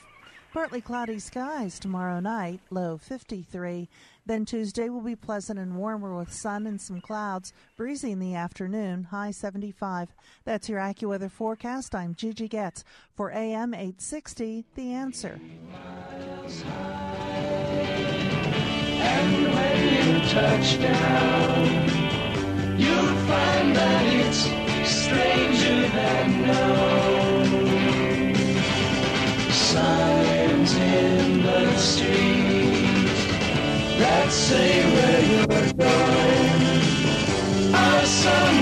[0.54, 3.90] Partly cloudy skies tomorrow night, low 53.
[4.26, 8.36] Then Tuesday will be pleasant and warmer with sun and some clouds, breezy in the
[8.36, 10.10] afternoon, high 75.
[10.46, 11.94] That's your AccuWeather forecast.
[11.94, 12.84] I'm Gigi Getz
[13.14, 15.40] for AM 860, The Answer.
[19.14, 21.66] And when you touch down,
[22.80, 24.42] you'll find that it's
[24.90, 27.48] stranger than known.
[29.52, 33.08] Signs in the street
[34.02, 36.76] that say where you're going
[37.74, 38.55] are somewhere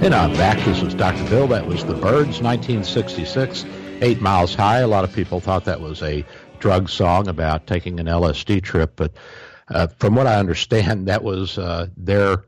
[0.00, 0.64] And I'm back.
[0.64, 1.28] This is Dr.
[1.28, 1.48] Bill.
[1.48, 3.66] That was The Byrds, 1966,
[4.00, 4.78] Eight Miles High.
[4.78, 6.24] A lot of people thought that was a
[6.60, 9.12] drug song about taking an LSD trip, but
[9.68, 12.44] uh, from what I understand, that was uh, their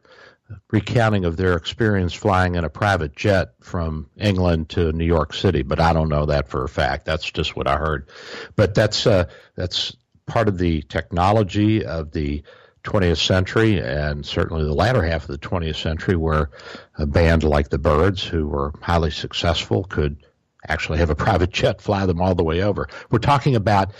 [0.71, 5.63] recounting of their experience flying in a private jet from England to New York City.
[5.63, 7.05] But I don't know that for a fact.
[7.05, 8.09] That's just what I heard.
[8.55, 9.25] But that's uh,
[9.57, 9.97] that's
[10.27, 12.45] part of the technology of the
[12.85, 16.51] 20th century and certainly the latter half of the 20th century where
[16.97, 20.25] a band like the Byrds, who were highly successful, could
[20.67, 22.89] actually have a private jet fly them all the way over.
[23.11, 23.93] We're talking about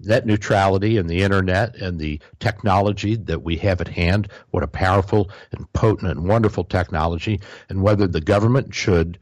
[0.00, 4.68] net neutrality and the internet and the technology that we have at hand, what a
[4.68, 9.18] powerful and potent and wonderful technology, and whether the government should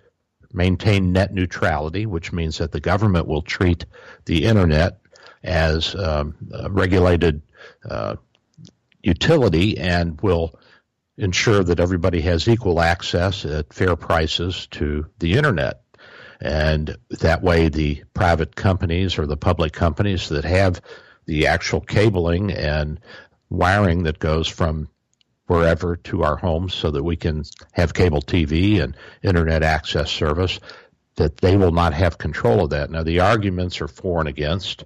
[0.52, 3.84] maintain net neutrality, which means that the government will treat
[4.26, 4.98] the internet
[5.42, 7.42] as um, a regulated
[7.88, 8.16] uh,
[9.06, 10.58] utility and will
[11.16, 15.82] ensure that everybody has equal access at fair prices to the internet.
[16.40, 20.82] And that way, the private companies or the public companies that have
[21.24, 23.00] the actual cabling and
[23.48, 24.88] wiring that goes from
[25.46, 30.58] wherever to our homes so that we can have cable TV and internet access service,
[31.16, 32.90] that they will not have control of that.
[32.90, 34.84] Now, the arguments are for and against.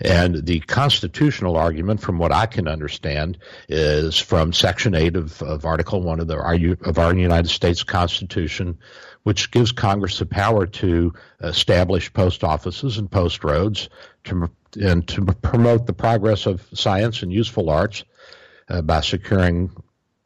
[0.00, 5.64] And the constitutional argument, from what I can understand, is from Section 8 of, of
[5.64, 8.78] Article 1 of, the, of our United States Constitution
[9.22, 11.12] which gives Congress the power to
[11.42, 13.88] establish post offices and post roads
[14.24, 14.50] to,
[14.80, 18.04] and to promote the progress of science and useful arts
[18.68, 19.70] uh, by securing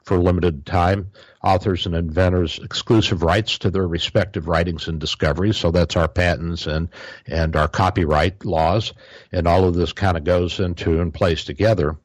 [0.03, 1.11] for limited time
[1.45, 5.59] authors and inventors exclusive rights to their respective writings and discoveries.
[5.59, 6.88] So that's our patents and,
[7.26, 8.95] and our copyright laws.
[9.30, 11.97] And all of this kind of goes into and plays together.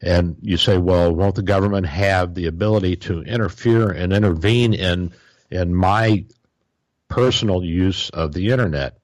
[0.00, 5.12] And you say, well, won't the government have the ability to interfere and intervene in
[5.50, 6.24] in my
[7.08, 8.98] personal use of the internet?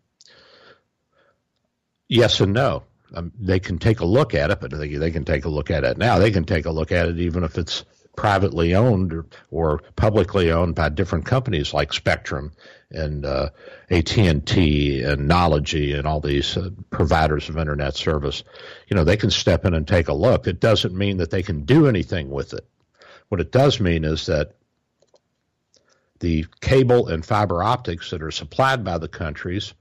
[2.09, 2.85] Yes and no.
[3.15, 5.71] Um, they can take a look at it, but they, they can take a look
[5.71, 6.19] at it now.
[6.19, 7.85] They can take a look at it even if it's
[8.17, 12.53] privately owned or, or publicly owned by different companies like Spectrum
[12.91, 13.51] and uh,
[13.91, 18.43] AT&T and Knology and all these uh, providers of internet service.
[18.89, 20.47] You know, they can step in and take a look.
[20.47, 22.67] It doesn't mean that they can do anything with it.
[23.29, 24.55] What it does mean is that
[26.21, 29.75] the cable and fiber optics that are supplied by the countries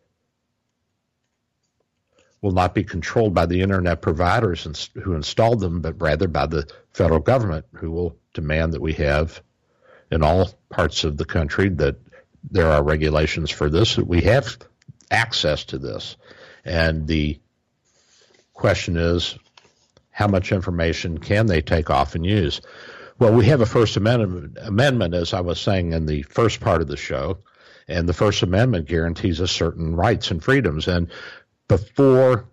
[2.41, 6.67] will not be controlled by the internet providers who installed them, but rather by the
[6.91, 9.41] federal government, who will demand that we have
[10.11, 11.95] in all parts of the country that
[12.51, 14.57] there are regulations for this, that we have
[15.09, 16.15] access to this.
[16.63, 17.39] And the
[18.53, 19.37] question is,
[20.11, 22.61] how much information can they take off and use?
[23.17, 26.81] Well, we have a First Amendment, amendment, as I was saying in the first part
[26.81, 27.39] of the show,
[27.87, 30.87] and the First Amendment guarantees us certain rights and freedoms.
[30.87, 31.09] And
[31.67, 32.45] before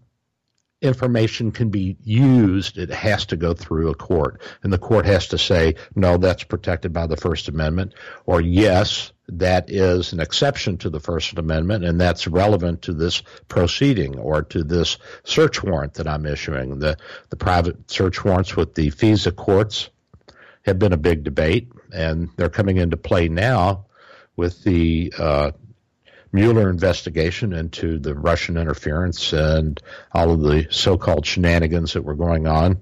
[0.82, 4.40] information can be used, it has to go through a court.
[4.62, 7.94] And the court has to say, no, that's protected by the First Amendment,
[8.26, 13.22] or yes, that is an exception to the First Amendment, and that's relevant to this
[13.48, 16.78] proceeding or to this search warrant that I'm issuing.
[16.78, 16.96] The,
[17.30, 19.88] the private search warrants with the FISA courts
[20.64, 23.86] have been a big debate, and they're coming into play now
[24.36, 25.52] with the uh,
[26.32, 29.80] Mueller investigation into the Russian interference and
[30.12, 32.80] all of the so-called shenanigans that were going on.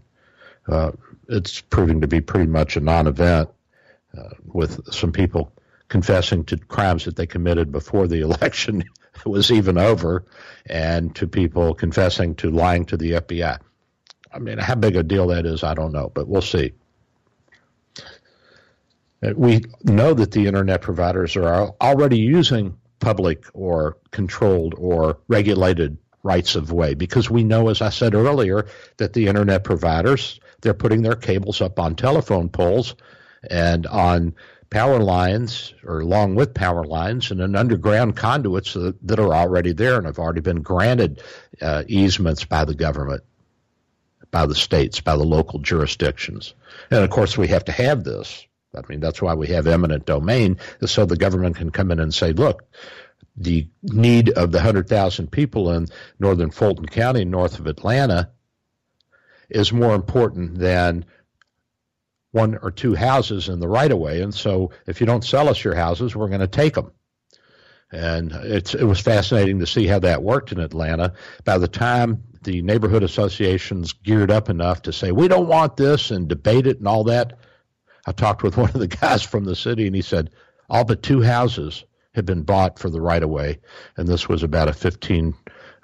[0.68, 0.92] Uh,
[1.28, 3.48] it's proving to be pretty much a non-event,
[4.16, 5.52] uh, with some people
[5.88, 8.84] confessing to crimes that they committed before the election
[9.26, 10.24] was even over,
[10.66, 13.58] and to people confessing to lying to the FBI.
[14.32, 16.72] I mean, how big a deal that is, I don't know, but we'll see.
[19.22, 25.98] Uh, we know that the internet providers are already using public or controlled or regulated
[26.22, 26.94] rights of way.
[26.94, 28.66] Because we know as i said earlier
[28.98, 32.94] that the internet providers they're putting their cables up on telephone poles
[33.48, 34.34] and on
[34.68, 39.72] power lines or along with power lines and in underground conduits that, that are already
[39.72, 41.22] there and have already been granted
[41.60, 43.22] uh, easements by the government
[44.30, 46.54] by the states by the local jurisdictions.
[46.90, 50.06] And of course we have to have this I mean, that's why we have eminent
[50.06, 52.64] domain, so the government can come in and say, look,
[53.36, 55.86] the need of the 100,000 people in
[56.18, 58.30] northern Fulton County, north of Atlanta,
[59.48, 61.04] is more important than
[62.32, 64.22] one or two houses in the right of way.
[64.22, 66.92] And so if you don't sell us your houses, we're going to take them.
[67.90, 71.14] And it was fascinating to see how that worked in Atlanta.
[71.44, 76.12] By the time the neighborhood associations geared up enough to say, we don't want this
[76.12, 77.38] and debate it and all that,
[78.06, 80.30] I talked with one of the guys from the city, and he said
[80.68, 81.84] all but two houses
[82.14, 83.60] had been bought for the right of way,
[83.96, 85.34] and this was about a 15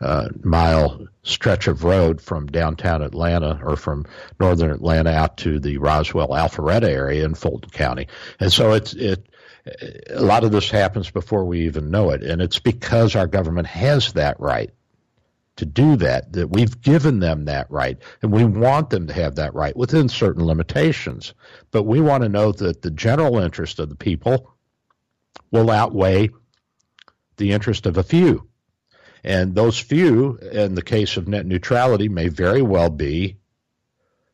[0.00, 4.04] uh, mile stretch of road from downtown Atlanta or from
[4.38, 8.08] northern Atlanta out to the Roswell Alpharetta area in Fulton County.
[8.38, 9.26] And so it's it
[10.10, 13.66] a lot of this happens before we even know it, and it's because our government
[13.66, 14.70] has that right
[15.56, 19.36] to do that, that we've given them that right, and we want them to have
[19.36, 21.34] that right within certain limitations.
[21.70, 24.54] But we want to know that the general interest of the people
[25.50, 26.30] will outweigh
[27.36, 28.48] the interest of a few.
[29.24, 33.38] And those few, in the case of net neutrality, may very well be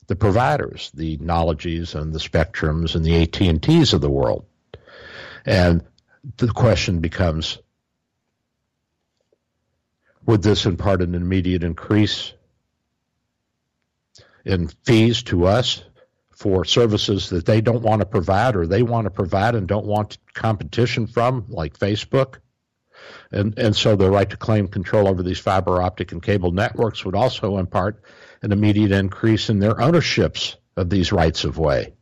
[0.06, 4.44] the providers, the Knologys and the Spectrums and the AT&Ts of the world.
[5.46, 5.82] And
[6.36, 7.58] the question becomes,
[10.26, 12.32] would this impart an immediate increase
[14.44, 15.82] in fees to us
[16.30, 19.86] for services that they don't want to provide or they want to provide and don't
[19.86, 22.38] want competition from, like Facebook?
[23.30, 27.04] And, and so the right to claim control over these fiber optic and cable networks
[27.04, 28.02] would also impart
[28.42, 31.94] an immediate increase in their ownerships of these rights of way.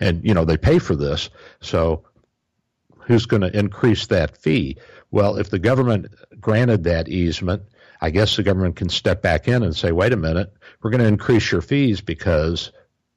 [0.00, 1.30] And, you know, they pay for this.
[1.60, 2.04] So
[3.00, 4.78] who's going to increase that fee?
[5.12, 6.06] Well, if the government
[6.40, 7.62] granted that easement,
[8.00, 10.52] I guess the government can step back in and say, wait a minute,
[10.82, 12.72] we're going to increase your fees because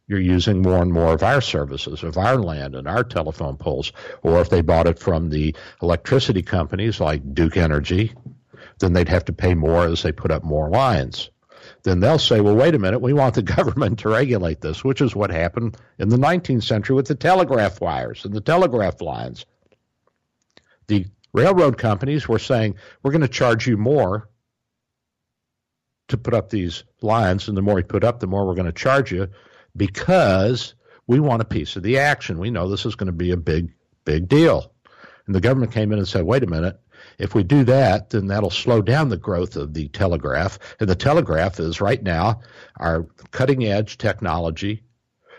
[0.06, 3.94] you're using more and more of our services, of our land and our telephone poles.
[4.22, 8.14] Or if they bought it from the electricity companies like Duke Energy,
[8.80, 11.30] then they'd have to pay more as they put up more lines.
[11.84, 15.00] Then they'll say, well, wait a minute, we want the government to regulate this, which
[15.00, 19.46] is what happened in the 19th century with the telegraph wires and the telegraph lines.
[20.88, 24.30] The railroad companies were saying, we're going to charge you more
[26.08, 28.66] to put up these lines, and the more you put up, the more we're going
[28.66, 29.28] to charge you
[29.76, 30.76] because
[31.08, 32.40] we want a piece of the action.
[32.40, 33.74] We know this is going to be a big,
[34.06, 34.72] big deal.
[35.26, 36.80] And the government came in and said, wait a minute,
[37.18, 40.58] if we do that, then that'll slow down the growth of the telegraph.
[40.80, 42.42] And the telegraph is right now
[42.78, 44.84] our cutting edge technology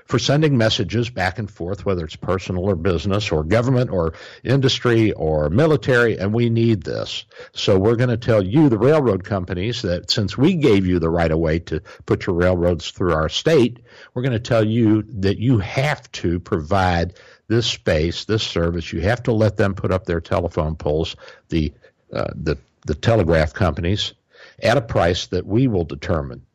[0.06, 5.12] for sending messages back and forth, whether it's personal or business or government or industry
[5.12, 7.24] or military, and we need this.
[7.52, 11.10] So we're going to tell you, the railroad companies, that since we gave you the
[11.10, 13.80] right of way to put your railroads through our state,
[14.14, 17.14] we're going to tell you that you have to provide
[17.48, 18.92] this space, this service.
[18.92, 21.16] You have to let them put up their telephone poles,
[21.48, 21.72] the
[22.12, 24.14] uh, the the telegraph companies,
[24.62, 26.46] at a price that we will determine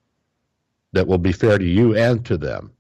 [0.93, 2.72] that will be fair to you and to them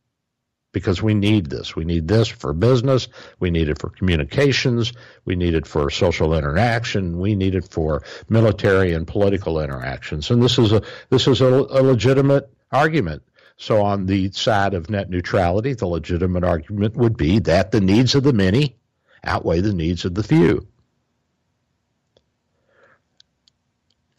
[0.71, 1.75] because we need this.
[1.75, 3.07] We need this for business.
[3.39, 4.93] We need it for communications.
[5.25, 7.19] We need it for social interaction.
[7.19, 10.31] We need it for military and political interactions.
[10.31, 13.23] And this is a this is a, a legitimate argument.
[13.57, 18.15] So on the side of net neutrality, the legitimate argument would be that the needs
[18.15, 18.77] of the many
[19.23, 20.67] outweigh the needs of the few.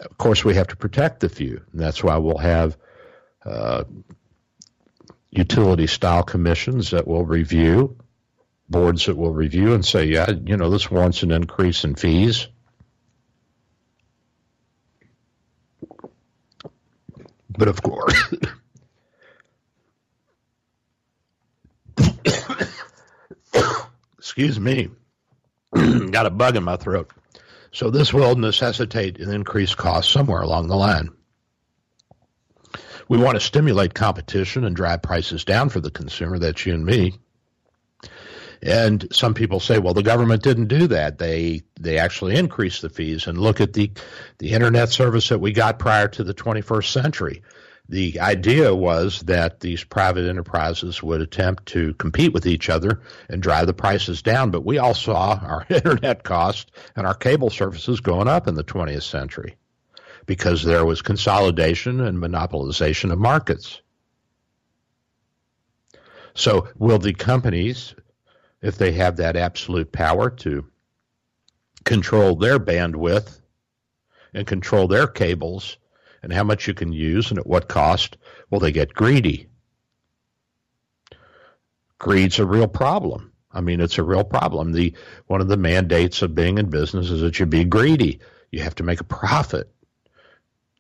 [0.00, 2.76] Of course, we have to protect the few, and that's why we'll have
[3.44, 3.84] uh,
[5.32, 7.96] utility style commissions that will review,
[8.68, 12.46] boards that will review and say, yeah, you know, this warrants an increase in fees.
[17.48, 18.34] But of course,
[24.18, 24.90] excuse me,
[25.74, 27.10] got a bug in my throat.
[27.72, 31.10] So this will necessitate an increased cost somewhere along the line.
[33.12, 36.38] We want to stimulate competition and drive prices down for the consumer.
[36.38, 37.12] That's you and me.
[38.62, 41.18] And some people say, well, the government didn't do that.
[41.18, 43.26] They they actually increased the fees.
[43.26, 43.90] And look at the
[44.38, 47.42] the internet service that we got prior to the 21st century.
[47.86, 53.42] The idea was that these private enterprises would attempt to compete with each other and
[53.42, 54.50] drive the prices down.
[54.50, 58.64] But we all saw our internet cost and our cable services going up in the
[58.64, 59.58] 20th century
[60.26, 63.80] because there was consolidation and monopolization of markets.
[66.34, 67.94] So, will the companies,
[68.62, 70.66] if they have that absolute power to
[71.84, 73.40] control their bandwidth
[74.32, 75.76] and control their cables
[76.22, 78.16] and how much you can use and at what cost,
[78.50, 79.48] will they get greedy?
[81.98, 83.32] Greed's a real problem.
[83.52, 84.72] I mean, it's a real problem.
[84.72, 84.94] The
[85.26, 88.20] one of the mandates of being in business is that you be greedy.
[88.50, 89.70] You have to make a profit.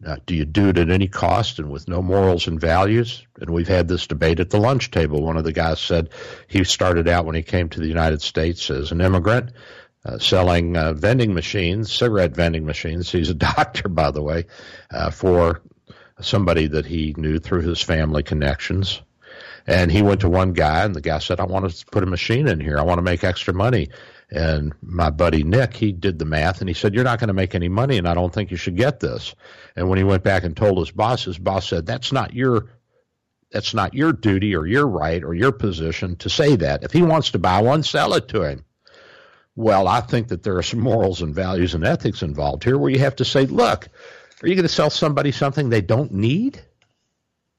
[0.04, 3.24] Uh, do you do it at any cost and with no morals and values?
[3.40, 5.22] And we've had this debate at the lunch table.
[5.22, 6.10] One of the guys said
[6.48, 9.52] he started out when he came to the United States as an immigrant,
[10.04, 13.10] uh, selling uh, vending machines, cigarette vending machines.
[13.10, 14.46] He's a doctor, by the way,
[14.90, 15.62] uh, for
[16.20, 19.00] somebody that he knew through his family connections.
[19.66, 22.06] And he went to one guy, and the guy said, I want to put a
[22.06, 22.78] machine in here.
[22.78, 23.90] I want to make extra money.
[24.32, 27.34] And my buddy Nick, he did the math and he said, You're not going to
[27.34, 29.34] make any money, and I don't think you should get this.
[29.76, 32.70] And when he went back and told his boss, his boss said, That's not your
[33.50, 36.82] that's not your duty or your right or your position to say that.
[36.82, 38.64] If he wants to buy one, sell it to him.
[39.54, 42.90] Well, I think that there are some morals and values and ethics involved here where
[42.90, 43.86] you have to say, look,
[44.42, 46.62] are you going to sell somebody something they don't need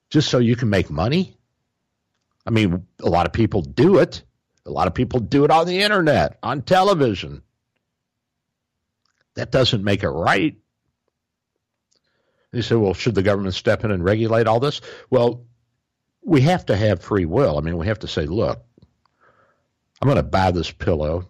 [0.09, 1.38] just so you can make money?
[2.47, 4.24] I mean, a lot of people do it.
[4.66, 7.43] A lot of people do it on the internet, on television.
[9.36, 10.55] That doesn't make it right.
[12.51, 14.80] You say, well, should the government step in and regulate all this?
[15.09, 15.45] Well,
[16.24, 17.57] we have to have free will.
[17.57, 18.64] I mean, we have to say, look,
[20.01, 21.28] I'm going to buy this pillow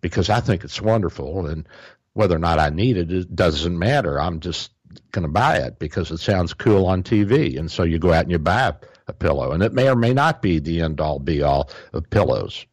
[0.00, 1.66] because I think it's wonderful, and
[2.12, 4.20] whether or not I need it, it doesn't matter.
[4.20, 4.70] I'm just
[5.12, 7.58] going to buy it because it sounds cool on TV.
[7.58, 8.74] And so you go out and you buy
[9.06, 12.10] a pillow, and it may or may not be the end all be all of
[12.10, 12.66] pillows.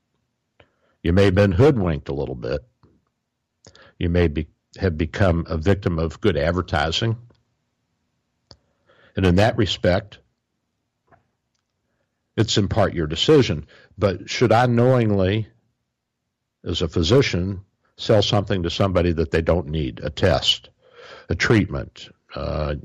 [1.03, 2.61] You may have been hoodwinked a little bit.
[3.97, 7.17] You may be, have become a victim of good advertising.
[9.15, 10.19] And in that respect,
[12.37, 13.65] it's in part your decision.
[13.97, 15.47] But should I knowingly,
[16.63, 17.61] as a physician,
[17.97, 20.69] sell something to somebody that they don't need, a test,
[21.27, 22.75] a treatment, uh,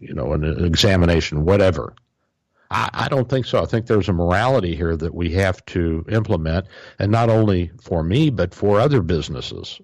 [0.00, 1.94] you know, an, an examination, whatever?
[2.74, 3.62] I, I don't think so.
[3.62, 6.66] I think there's a morality here that we have to implement,
[6.98, 9.80] and not only for me, but for other businesses.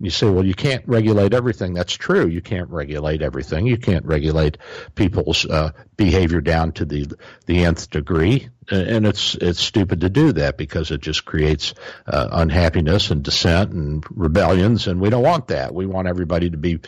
[0.00, 1.72] You say, well, you can't regulate everything.
[1.74, 2.26] That's true.
[2.26, 3.66] You can't regulate everything.
[3.66, 4.58] You can't regulate
[4.94, 7.06] people's uh, behavior down to the
[7.46, 11.74] the nth degree, and it's it's stupid to do that because it just creates
[12.06, 15.72] uh, unhappiness and dissent and rebellions, and we don't want that.
[15.72, 16.80] We want everybody to be,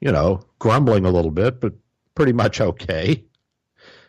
[0.00, 1.74] you know, grumbling a little bit, but
[2.14, 3.24] pretty much okay.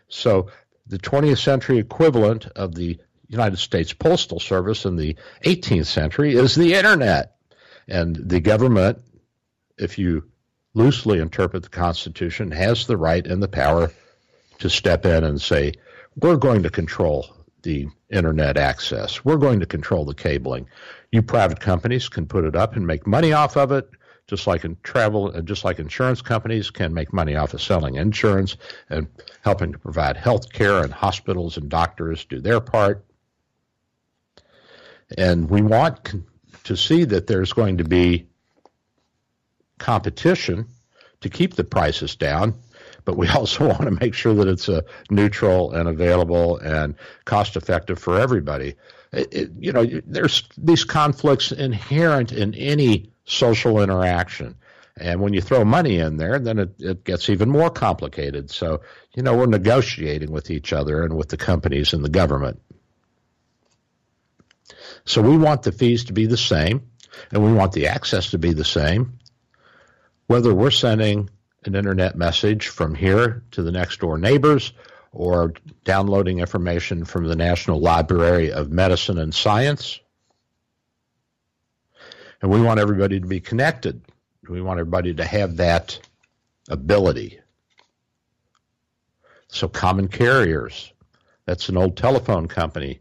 [0.08, 0.50] So
[0.86, 2.98] the 20th century equivalent of the
[3.28, 7.36] United States Postal Service in the 18th century is the Internet.
[7.88, 9.00] And the government,
[9.78, 10.30] if you
[10.74, 13.90] loosely interpret the Constitution, has the right and the power
[14.58, 15.72] to step in and say,
[16.16, 17.26] we're going to control
[17.62, 19.24] the internet access.
[19.24, 20.68] We're going to control the cabling.
[21.10, 23.88] You private companies can put it up and make money off of it,
[24.26, 27.94] just like in travel, uh, just like insurance companies can make money off of selling
[27.94, 28.56] insurance
[28.90, 29.06] and
[29.42, 33.04] helping to provide health care, and hospitals and doctors do their part.
[35.16, 36.14] And we want
[36.64, 38.26] to see that there's going to be
[39.78, 40.66] competition
[41.20, 42.54] to keep the prices down
[43.06, 47.56] but we also want to make sure that it's uh, neutral and available and cost
[47.56, 48.74] effective for everybody.
[49.12, 54.56] It, it, you know, there's these conflicts inherent in any social interaction.
[54.98, 58.50] And when you throw money in there, then it, it gets even more complicated.
[58.50, 58.80] So,
[59.14, 62.62] you know, we're negotiating with each other and with the companies and the government.
[65.04, 66.90] So we want the fees to be the same
[67.30, 69.18] and we want the access to be the same.
[70.28, 71.28] Whether we're sending
[71.64, 74.72] an internet message from here to the next door neighbors
[75.12, 75.54] or
[75.84, 80.00] downloading information from the National Library of Medicine and Science.
[82.42, 84.00] And we want everybody to be connected.
[84.48, 85.98] We want everybody to have that
[86.68, 87.40] ability.
[89.48, 90.92] So, common carriers,
[91.46, 93.00] that's an old telephone company.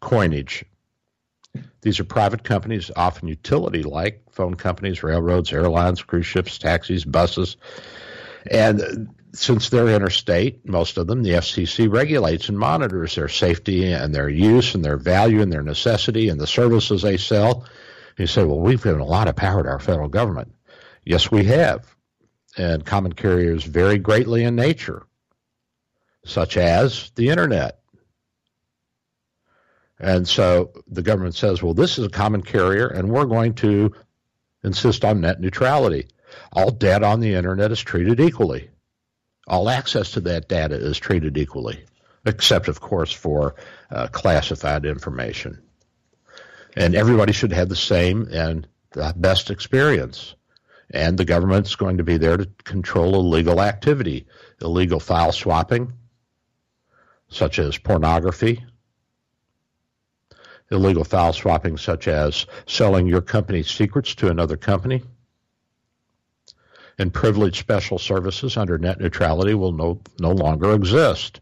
[0.00, 0.64] Coinage,
[1.82, 7.56] these are private companies, often utility like phone companies, railroads, airlines, cruise ships, taxis, buses.
[8.50, 14.14] And since they're interstate, most of them, the FCC regulates and monitors their safety and
[14.14, 17.66] their use and their value and their necessity and the services they sell.
[18.18, 20.54] You say, well, we've given a lot of power to our federal government.
[21.04, 21.86] Yes, we have.
[22.58, 25.06] And common carriers vary greatly in nature,
[26.26, 27.78] such as the internet.
[29.98, 33.94] And so the government says, well, this is a common carrier, and we're going to
[34.62, 36.08] insist on net neutrality.
[36.52, 38.68] All data on the internet is treated equally.
[39.46, 41.84] All access to that data is treated equally,
[42.24, 43.56] except, of course, for
[43.90, 45.60] uh, classified information.
[46.76, 50.34] And everybody should have the same and the best experience.
[50.90, 54.26] And the government's going to be there to control illegal activity,
[54.60, 55.92] illegal file swapping,
[57.28, 58.64] such as pornography,
[60.70, 65.02] illegal file swapping, such as selling your company's secrets to another company.
[66.98, 71.40] And privileged special services under net neutrality will no, no longer exist.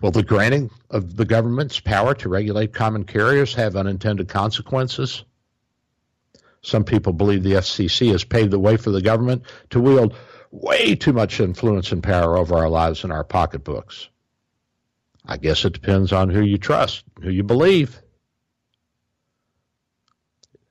[0.00, 5.24] Will the granting of the government's power to regulate common carriers have unintended consequences?
[6.62, 10.14] Some people believe the FCC has paved the way for the government to wield
[10.50, 14.08] way too much influence and power over our lives and our pocketbooks.
[15.24, 18.00] I guess it depends on who you trust, who you believe.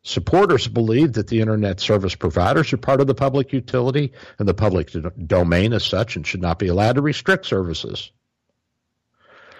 [0.07, 4.53] Supporters believe that the internet service providers are part of the public utility and the
[4.53, 4.89] public
[5.27, 8.09] domain as such and should not be allowed to restrict services.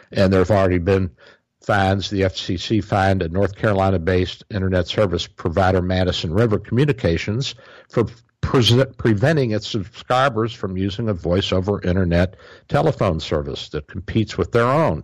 [0.10, 1.12] And there have already been
[1.60, 2.10] fines.
[2.10, 7.56] The FCC fined a North Carolina based internet service provider, Madison River Communications,
[7.90, 8.06] for
[8.40, 12.38] pre- preventing its subscribers from using a voice over internet
[12.70, 15.04] telephone service that competes with their own.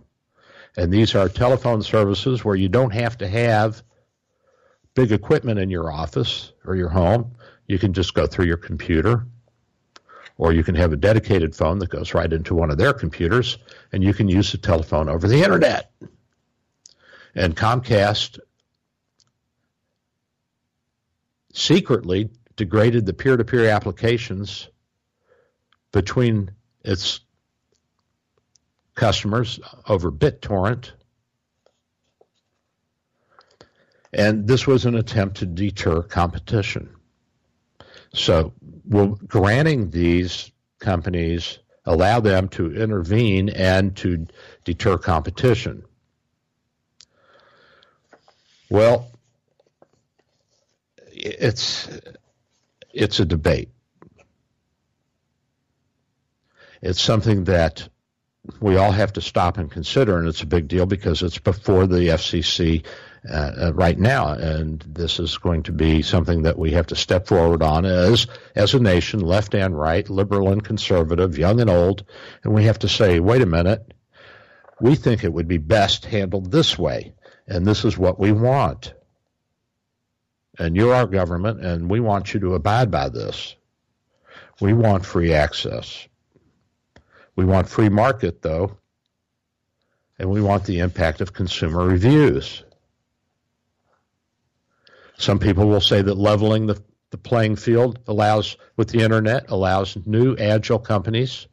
[0.78, 3.82] And these are telephone services where you don't have to have
[4.94, 7.34] big equipment in your office or your home.
[7.66, 9.26] You can just go through your computer,
[10.36, 13.58] or you can have a dedicated phone that goes right into one of their computers,
[13.92, 15.90] and you can use the telephone over the internet.
[17.34, 18.38] And Comcast
[21.52, 24.68] secretly degraded the peer to peer applications
[25.92, 26.50] between
[26.84, 27.20] its
[28.94, 30.92] customers over BitTorrent.
[34.14, 36.88] And this was an attempt to deter competition.
[38.12, 38.52] So,
[38.88, 44.26] will granting these companies allow them to intervene and to
[44.62, 45.82] deter competition?
[48.70, 49.10] Well,
[51.12, 51.88] it's
[52.92, 53.70] it's a debate.
[56.80, 57.88] It's something that
[58.60, 61.88] we all have to stop and consider, and it's a big deal because it's before
[61.88, 62.84] the FCC
[63.28, 66.96] uh, uh, right now, and this is going to be something that we have to
[66.96, 71.70] step forward on as as a nation, left and right, liberal and conservative, young and
[71.70, 72.04] old,
[72.42, 73.94] and we have to say, wait a minute,
[74.80, 77.14] we think it would be best handled this way,
[77.46, 78.94] and this is what we want
[80.58, 83.56] and you're our government, and we want you to abide by this.
[84.60, 86.06] We want free access.
[87.36, 88.76] We want free market, though,
[90.18, 92.62] and we want the impact of consumer reviews.
[95.18, 99.96] Some people will say that leveling the, the playing field allows, with the internet, allows
[100.06, 101.46] new agile companies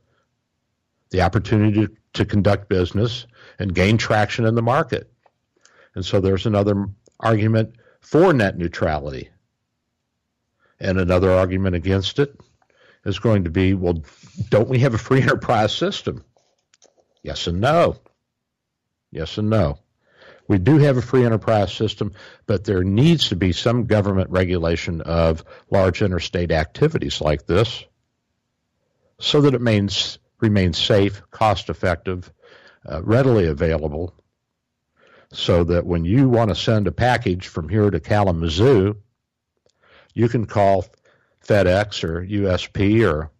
[1.11, 3.27] the opportunity to, to conduct business
[3.59, 5.11] and gain traction in the market.
[5.93, 6.87] And so there's another
[7.19, 9.29] argument for net neutrality.
[10.79, 12.35] And another argument against it
[13.05, 14.01] is going to be well,
[14.49, 16.23] don't we have a free enterprise system?
[17.23, 17.97] Yes and no.
[19.11, 19.77] Yes and no.
[20.47, 22.13] We do have a free enterprise system,
[22.45, 27.85] but there needs to be some government regulation of large interstate activities like this
[29.19, 32.31] so that it remains, remains safe, cost effective,
[32.89, 34.13] uh, readily available,
[35.31, 38.97] so that when you want to send a package from here to Kalamazoo,
[40.13, 40.85] you can call
[41.45, 43.31] FedEx or USP or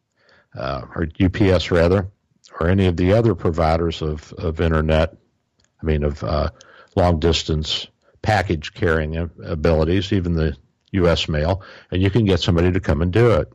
[0.54, 2.08] uh, or UPS rather,
[2.60, 5.16] or any of the other providers of, of internet,
[5.82, 6.49] I mean of uh,
[6.96, 7.88] long distance
[8.22, 10.56] package carrying abilities, even the
[10.92, 11.28] U.S.
[11.28, 13.52] mail, and you can get somebody to come and do it.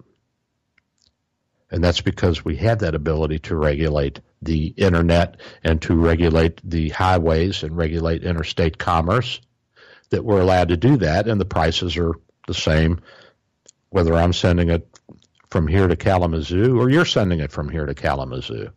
[1.71, 6.91] And that's because we have that ability to regulate the internet and to regulate the
[6.91, 9.41] highways and regulate interstate commerce,
[10.11, 12.13] that we're allowed to do that, and the prices are
[12.47, 13.01] the same
[13.91, 14.89] whether I'm sending it
[15.51, 18.71] from here to Kalamazoo or you're sending it from here to Kalamazoo.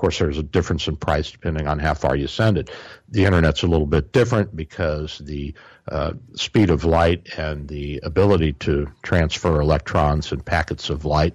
[0.00, 2.70] Course, there's a difference in price depending on how far you send it.
[3.10, 5.52] The internet's a little bit different because the
[5.86, 11.34] uh, speed of light and the ability to transfer electrons and packets of light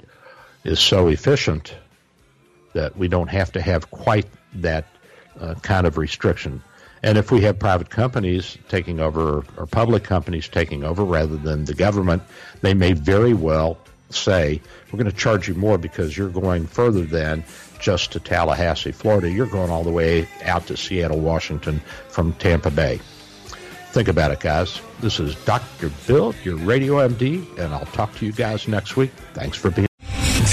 [0.64, 1.76] is so efficient
[2.74, 4.88] that we don't have to have quite that
[5.40, 6.64] uh, kind of restriction.
[7.04, 11.66] And if we have private companies taking over or public companies taking over rather than
[11.66, 12.24] the government,
[12.62, 13.78] they may very well
[14.10, 14.60] say,
[14.92, 17.44] we're going to charge you more because you're going further than
[17.86, 19.30] just to Tallahassee, Florida.
[19.30, 21.80] You're going all the way out to Seattle, Washington
[22.10, 23.00] from Tampa Bay.
[23.92, 24.82] Think about it, guys.
[25.02, 25.92] This is Dr.
[26.08, 29.12] Bill, your radio MD, and I'll talk to you guys next week.
[29.36, 29.88] Thanks for being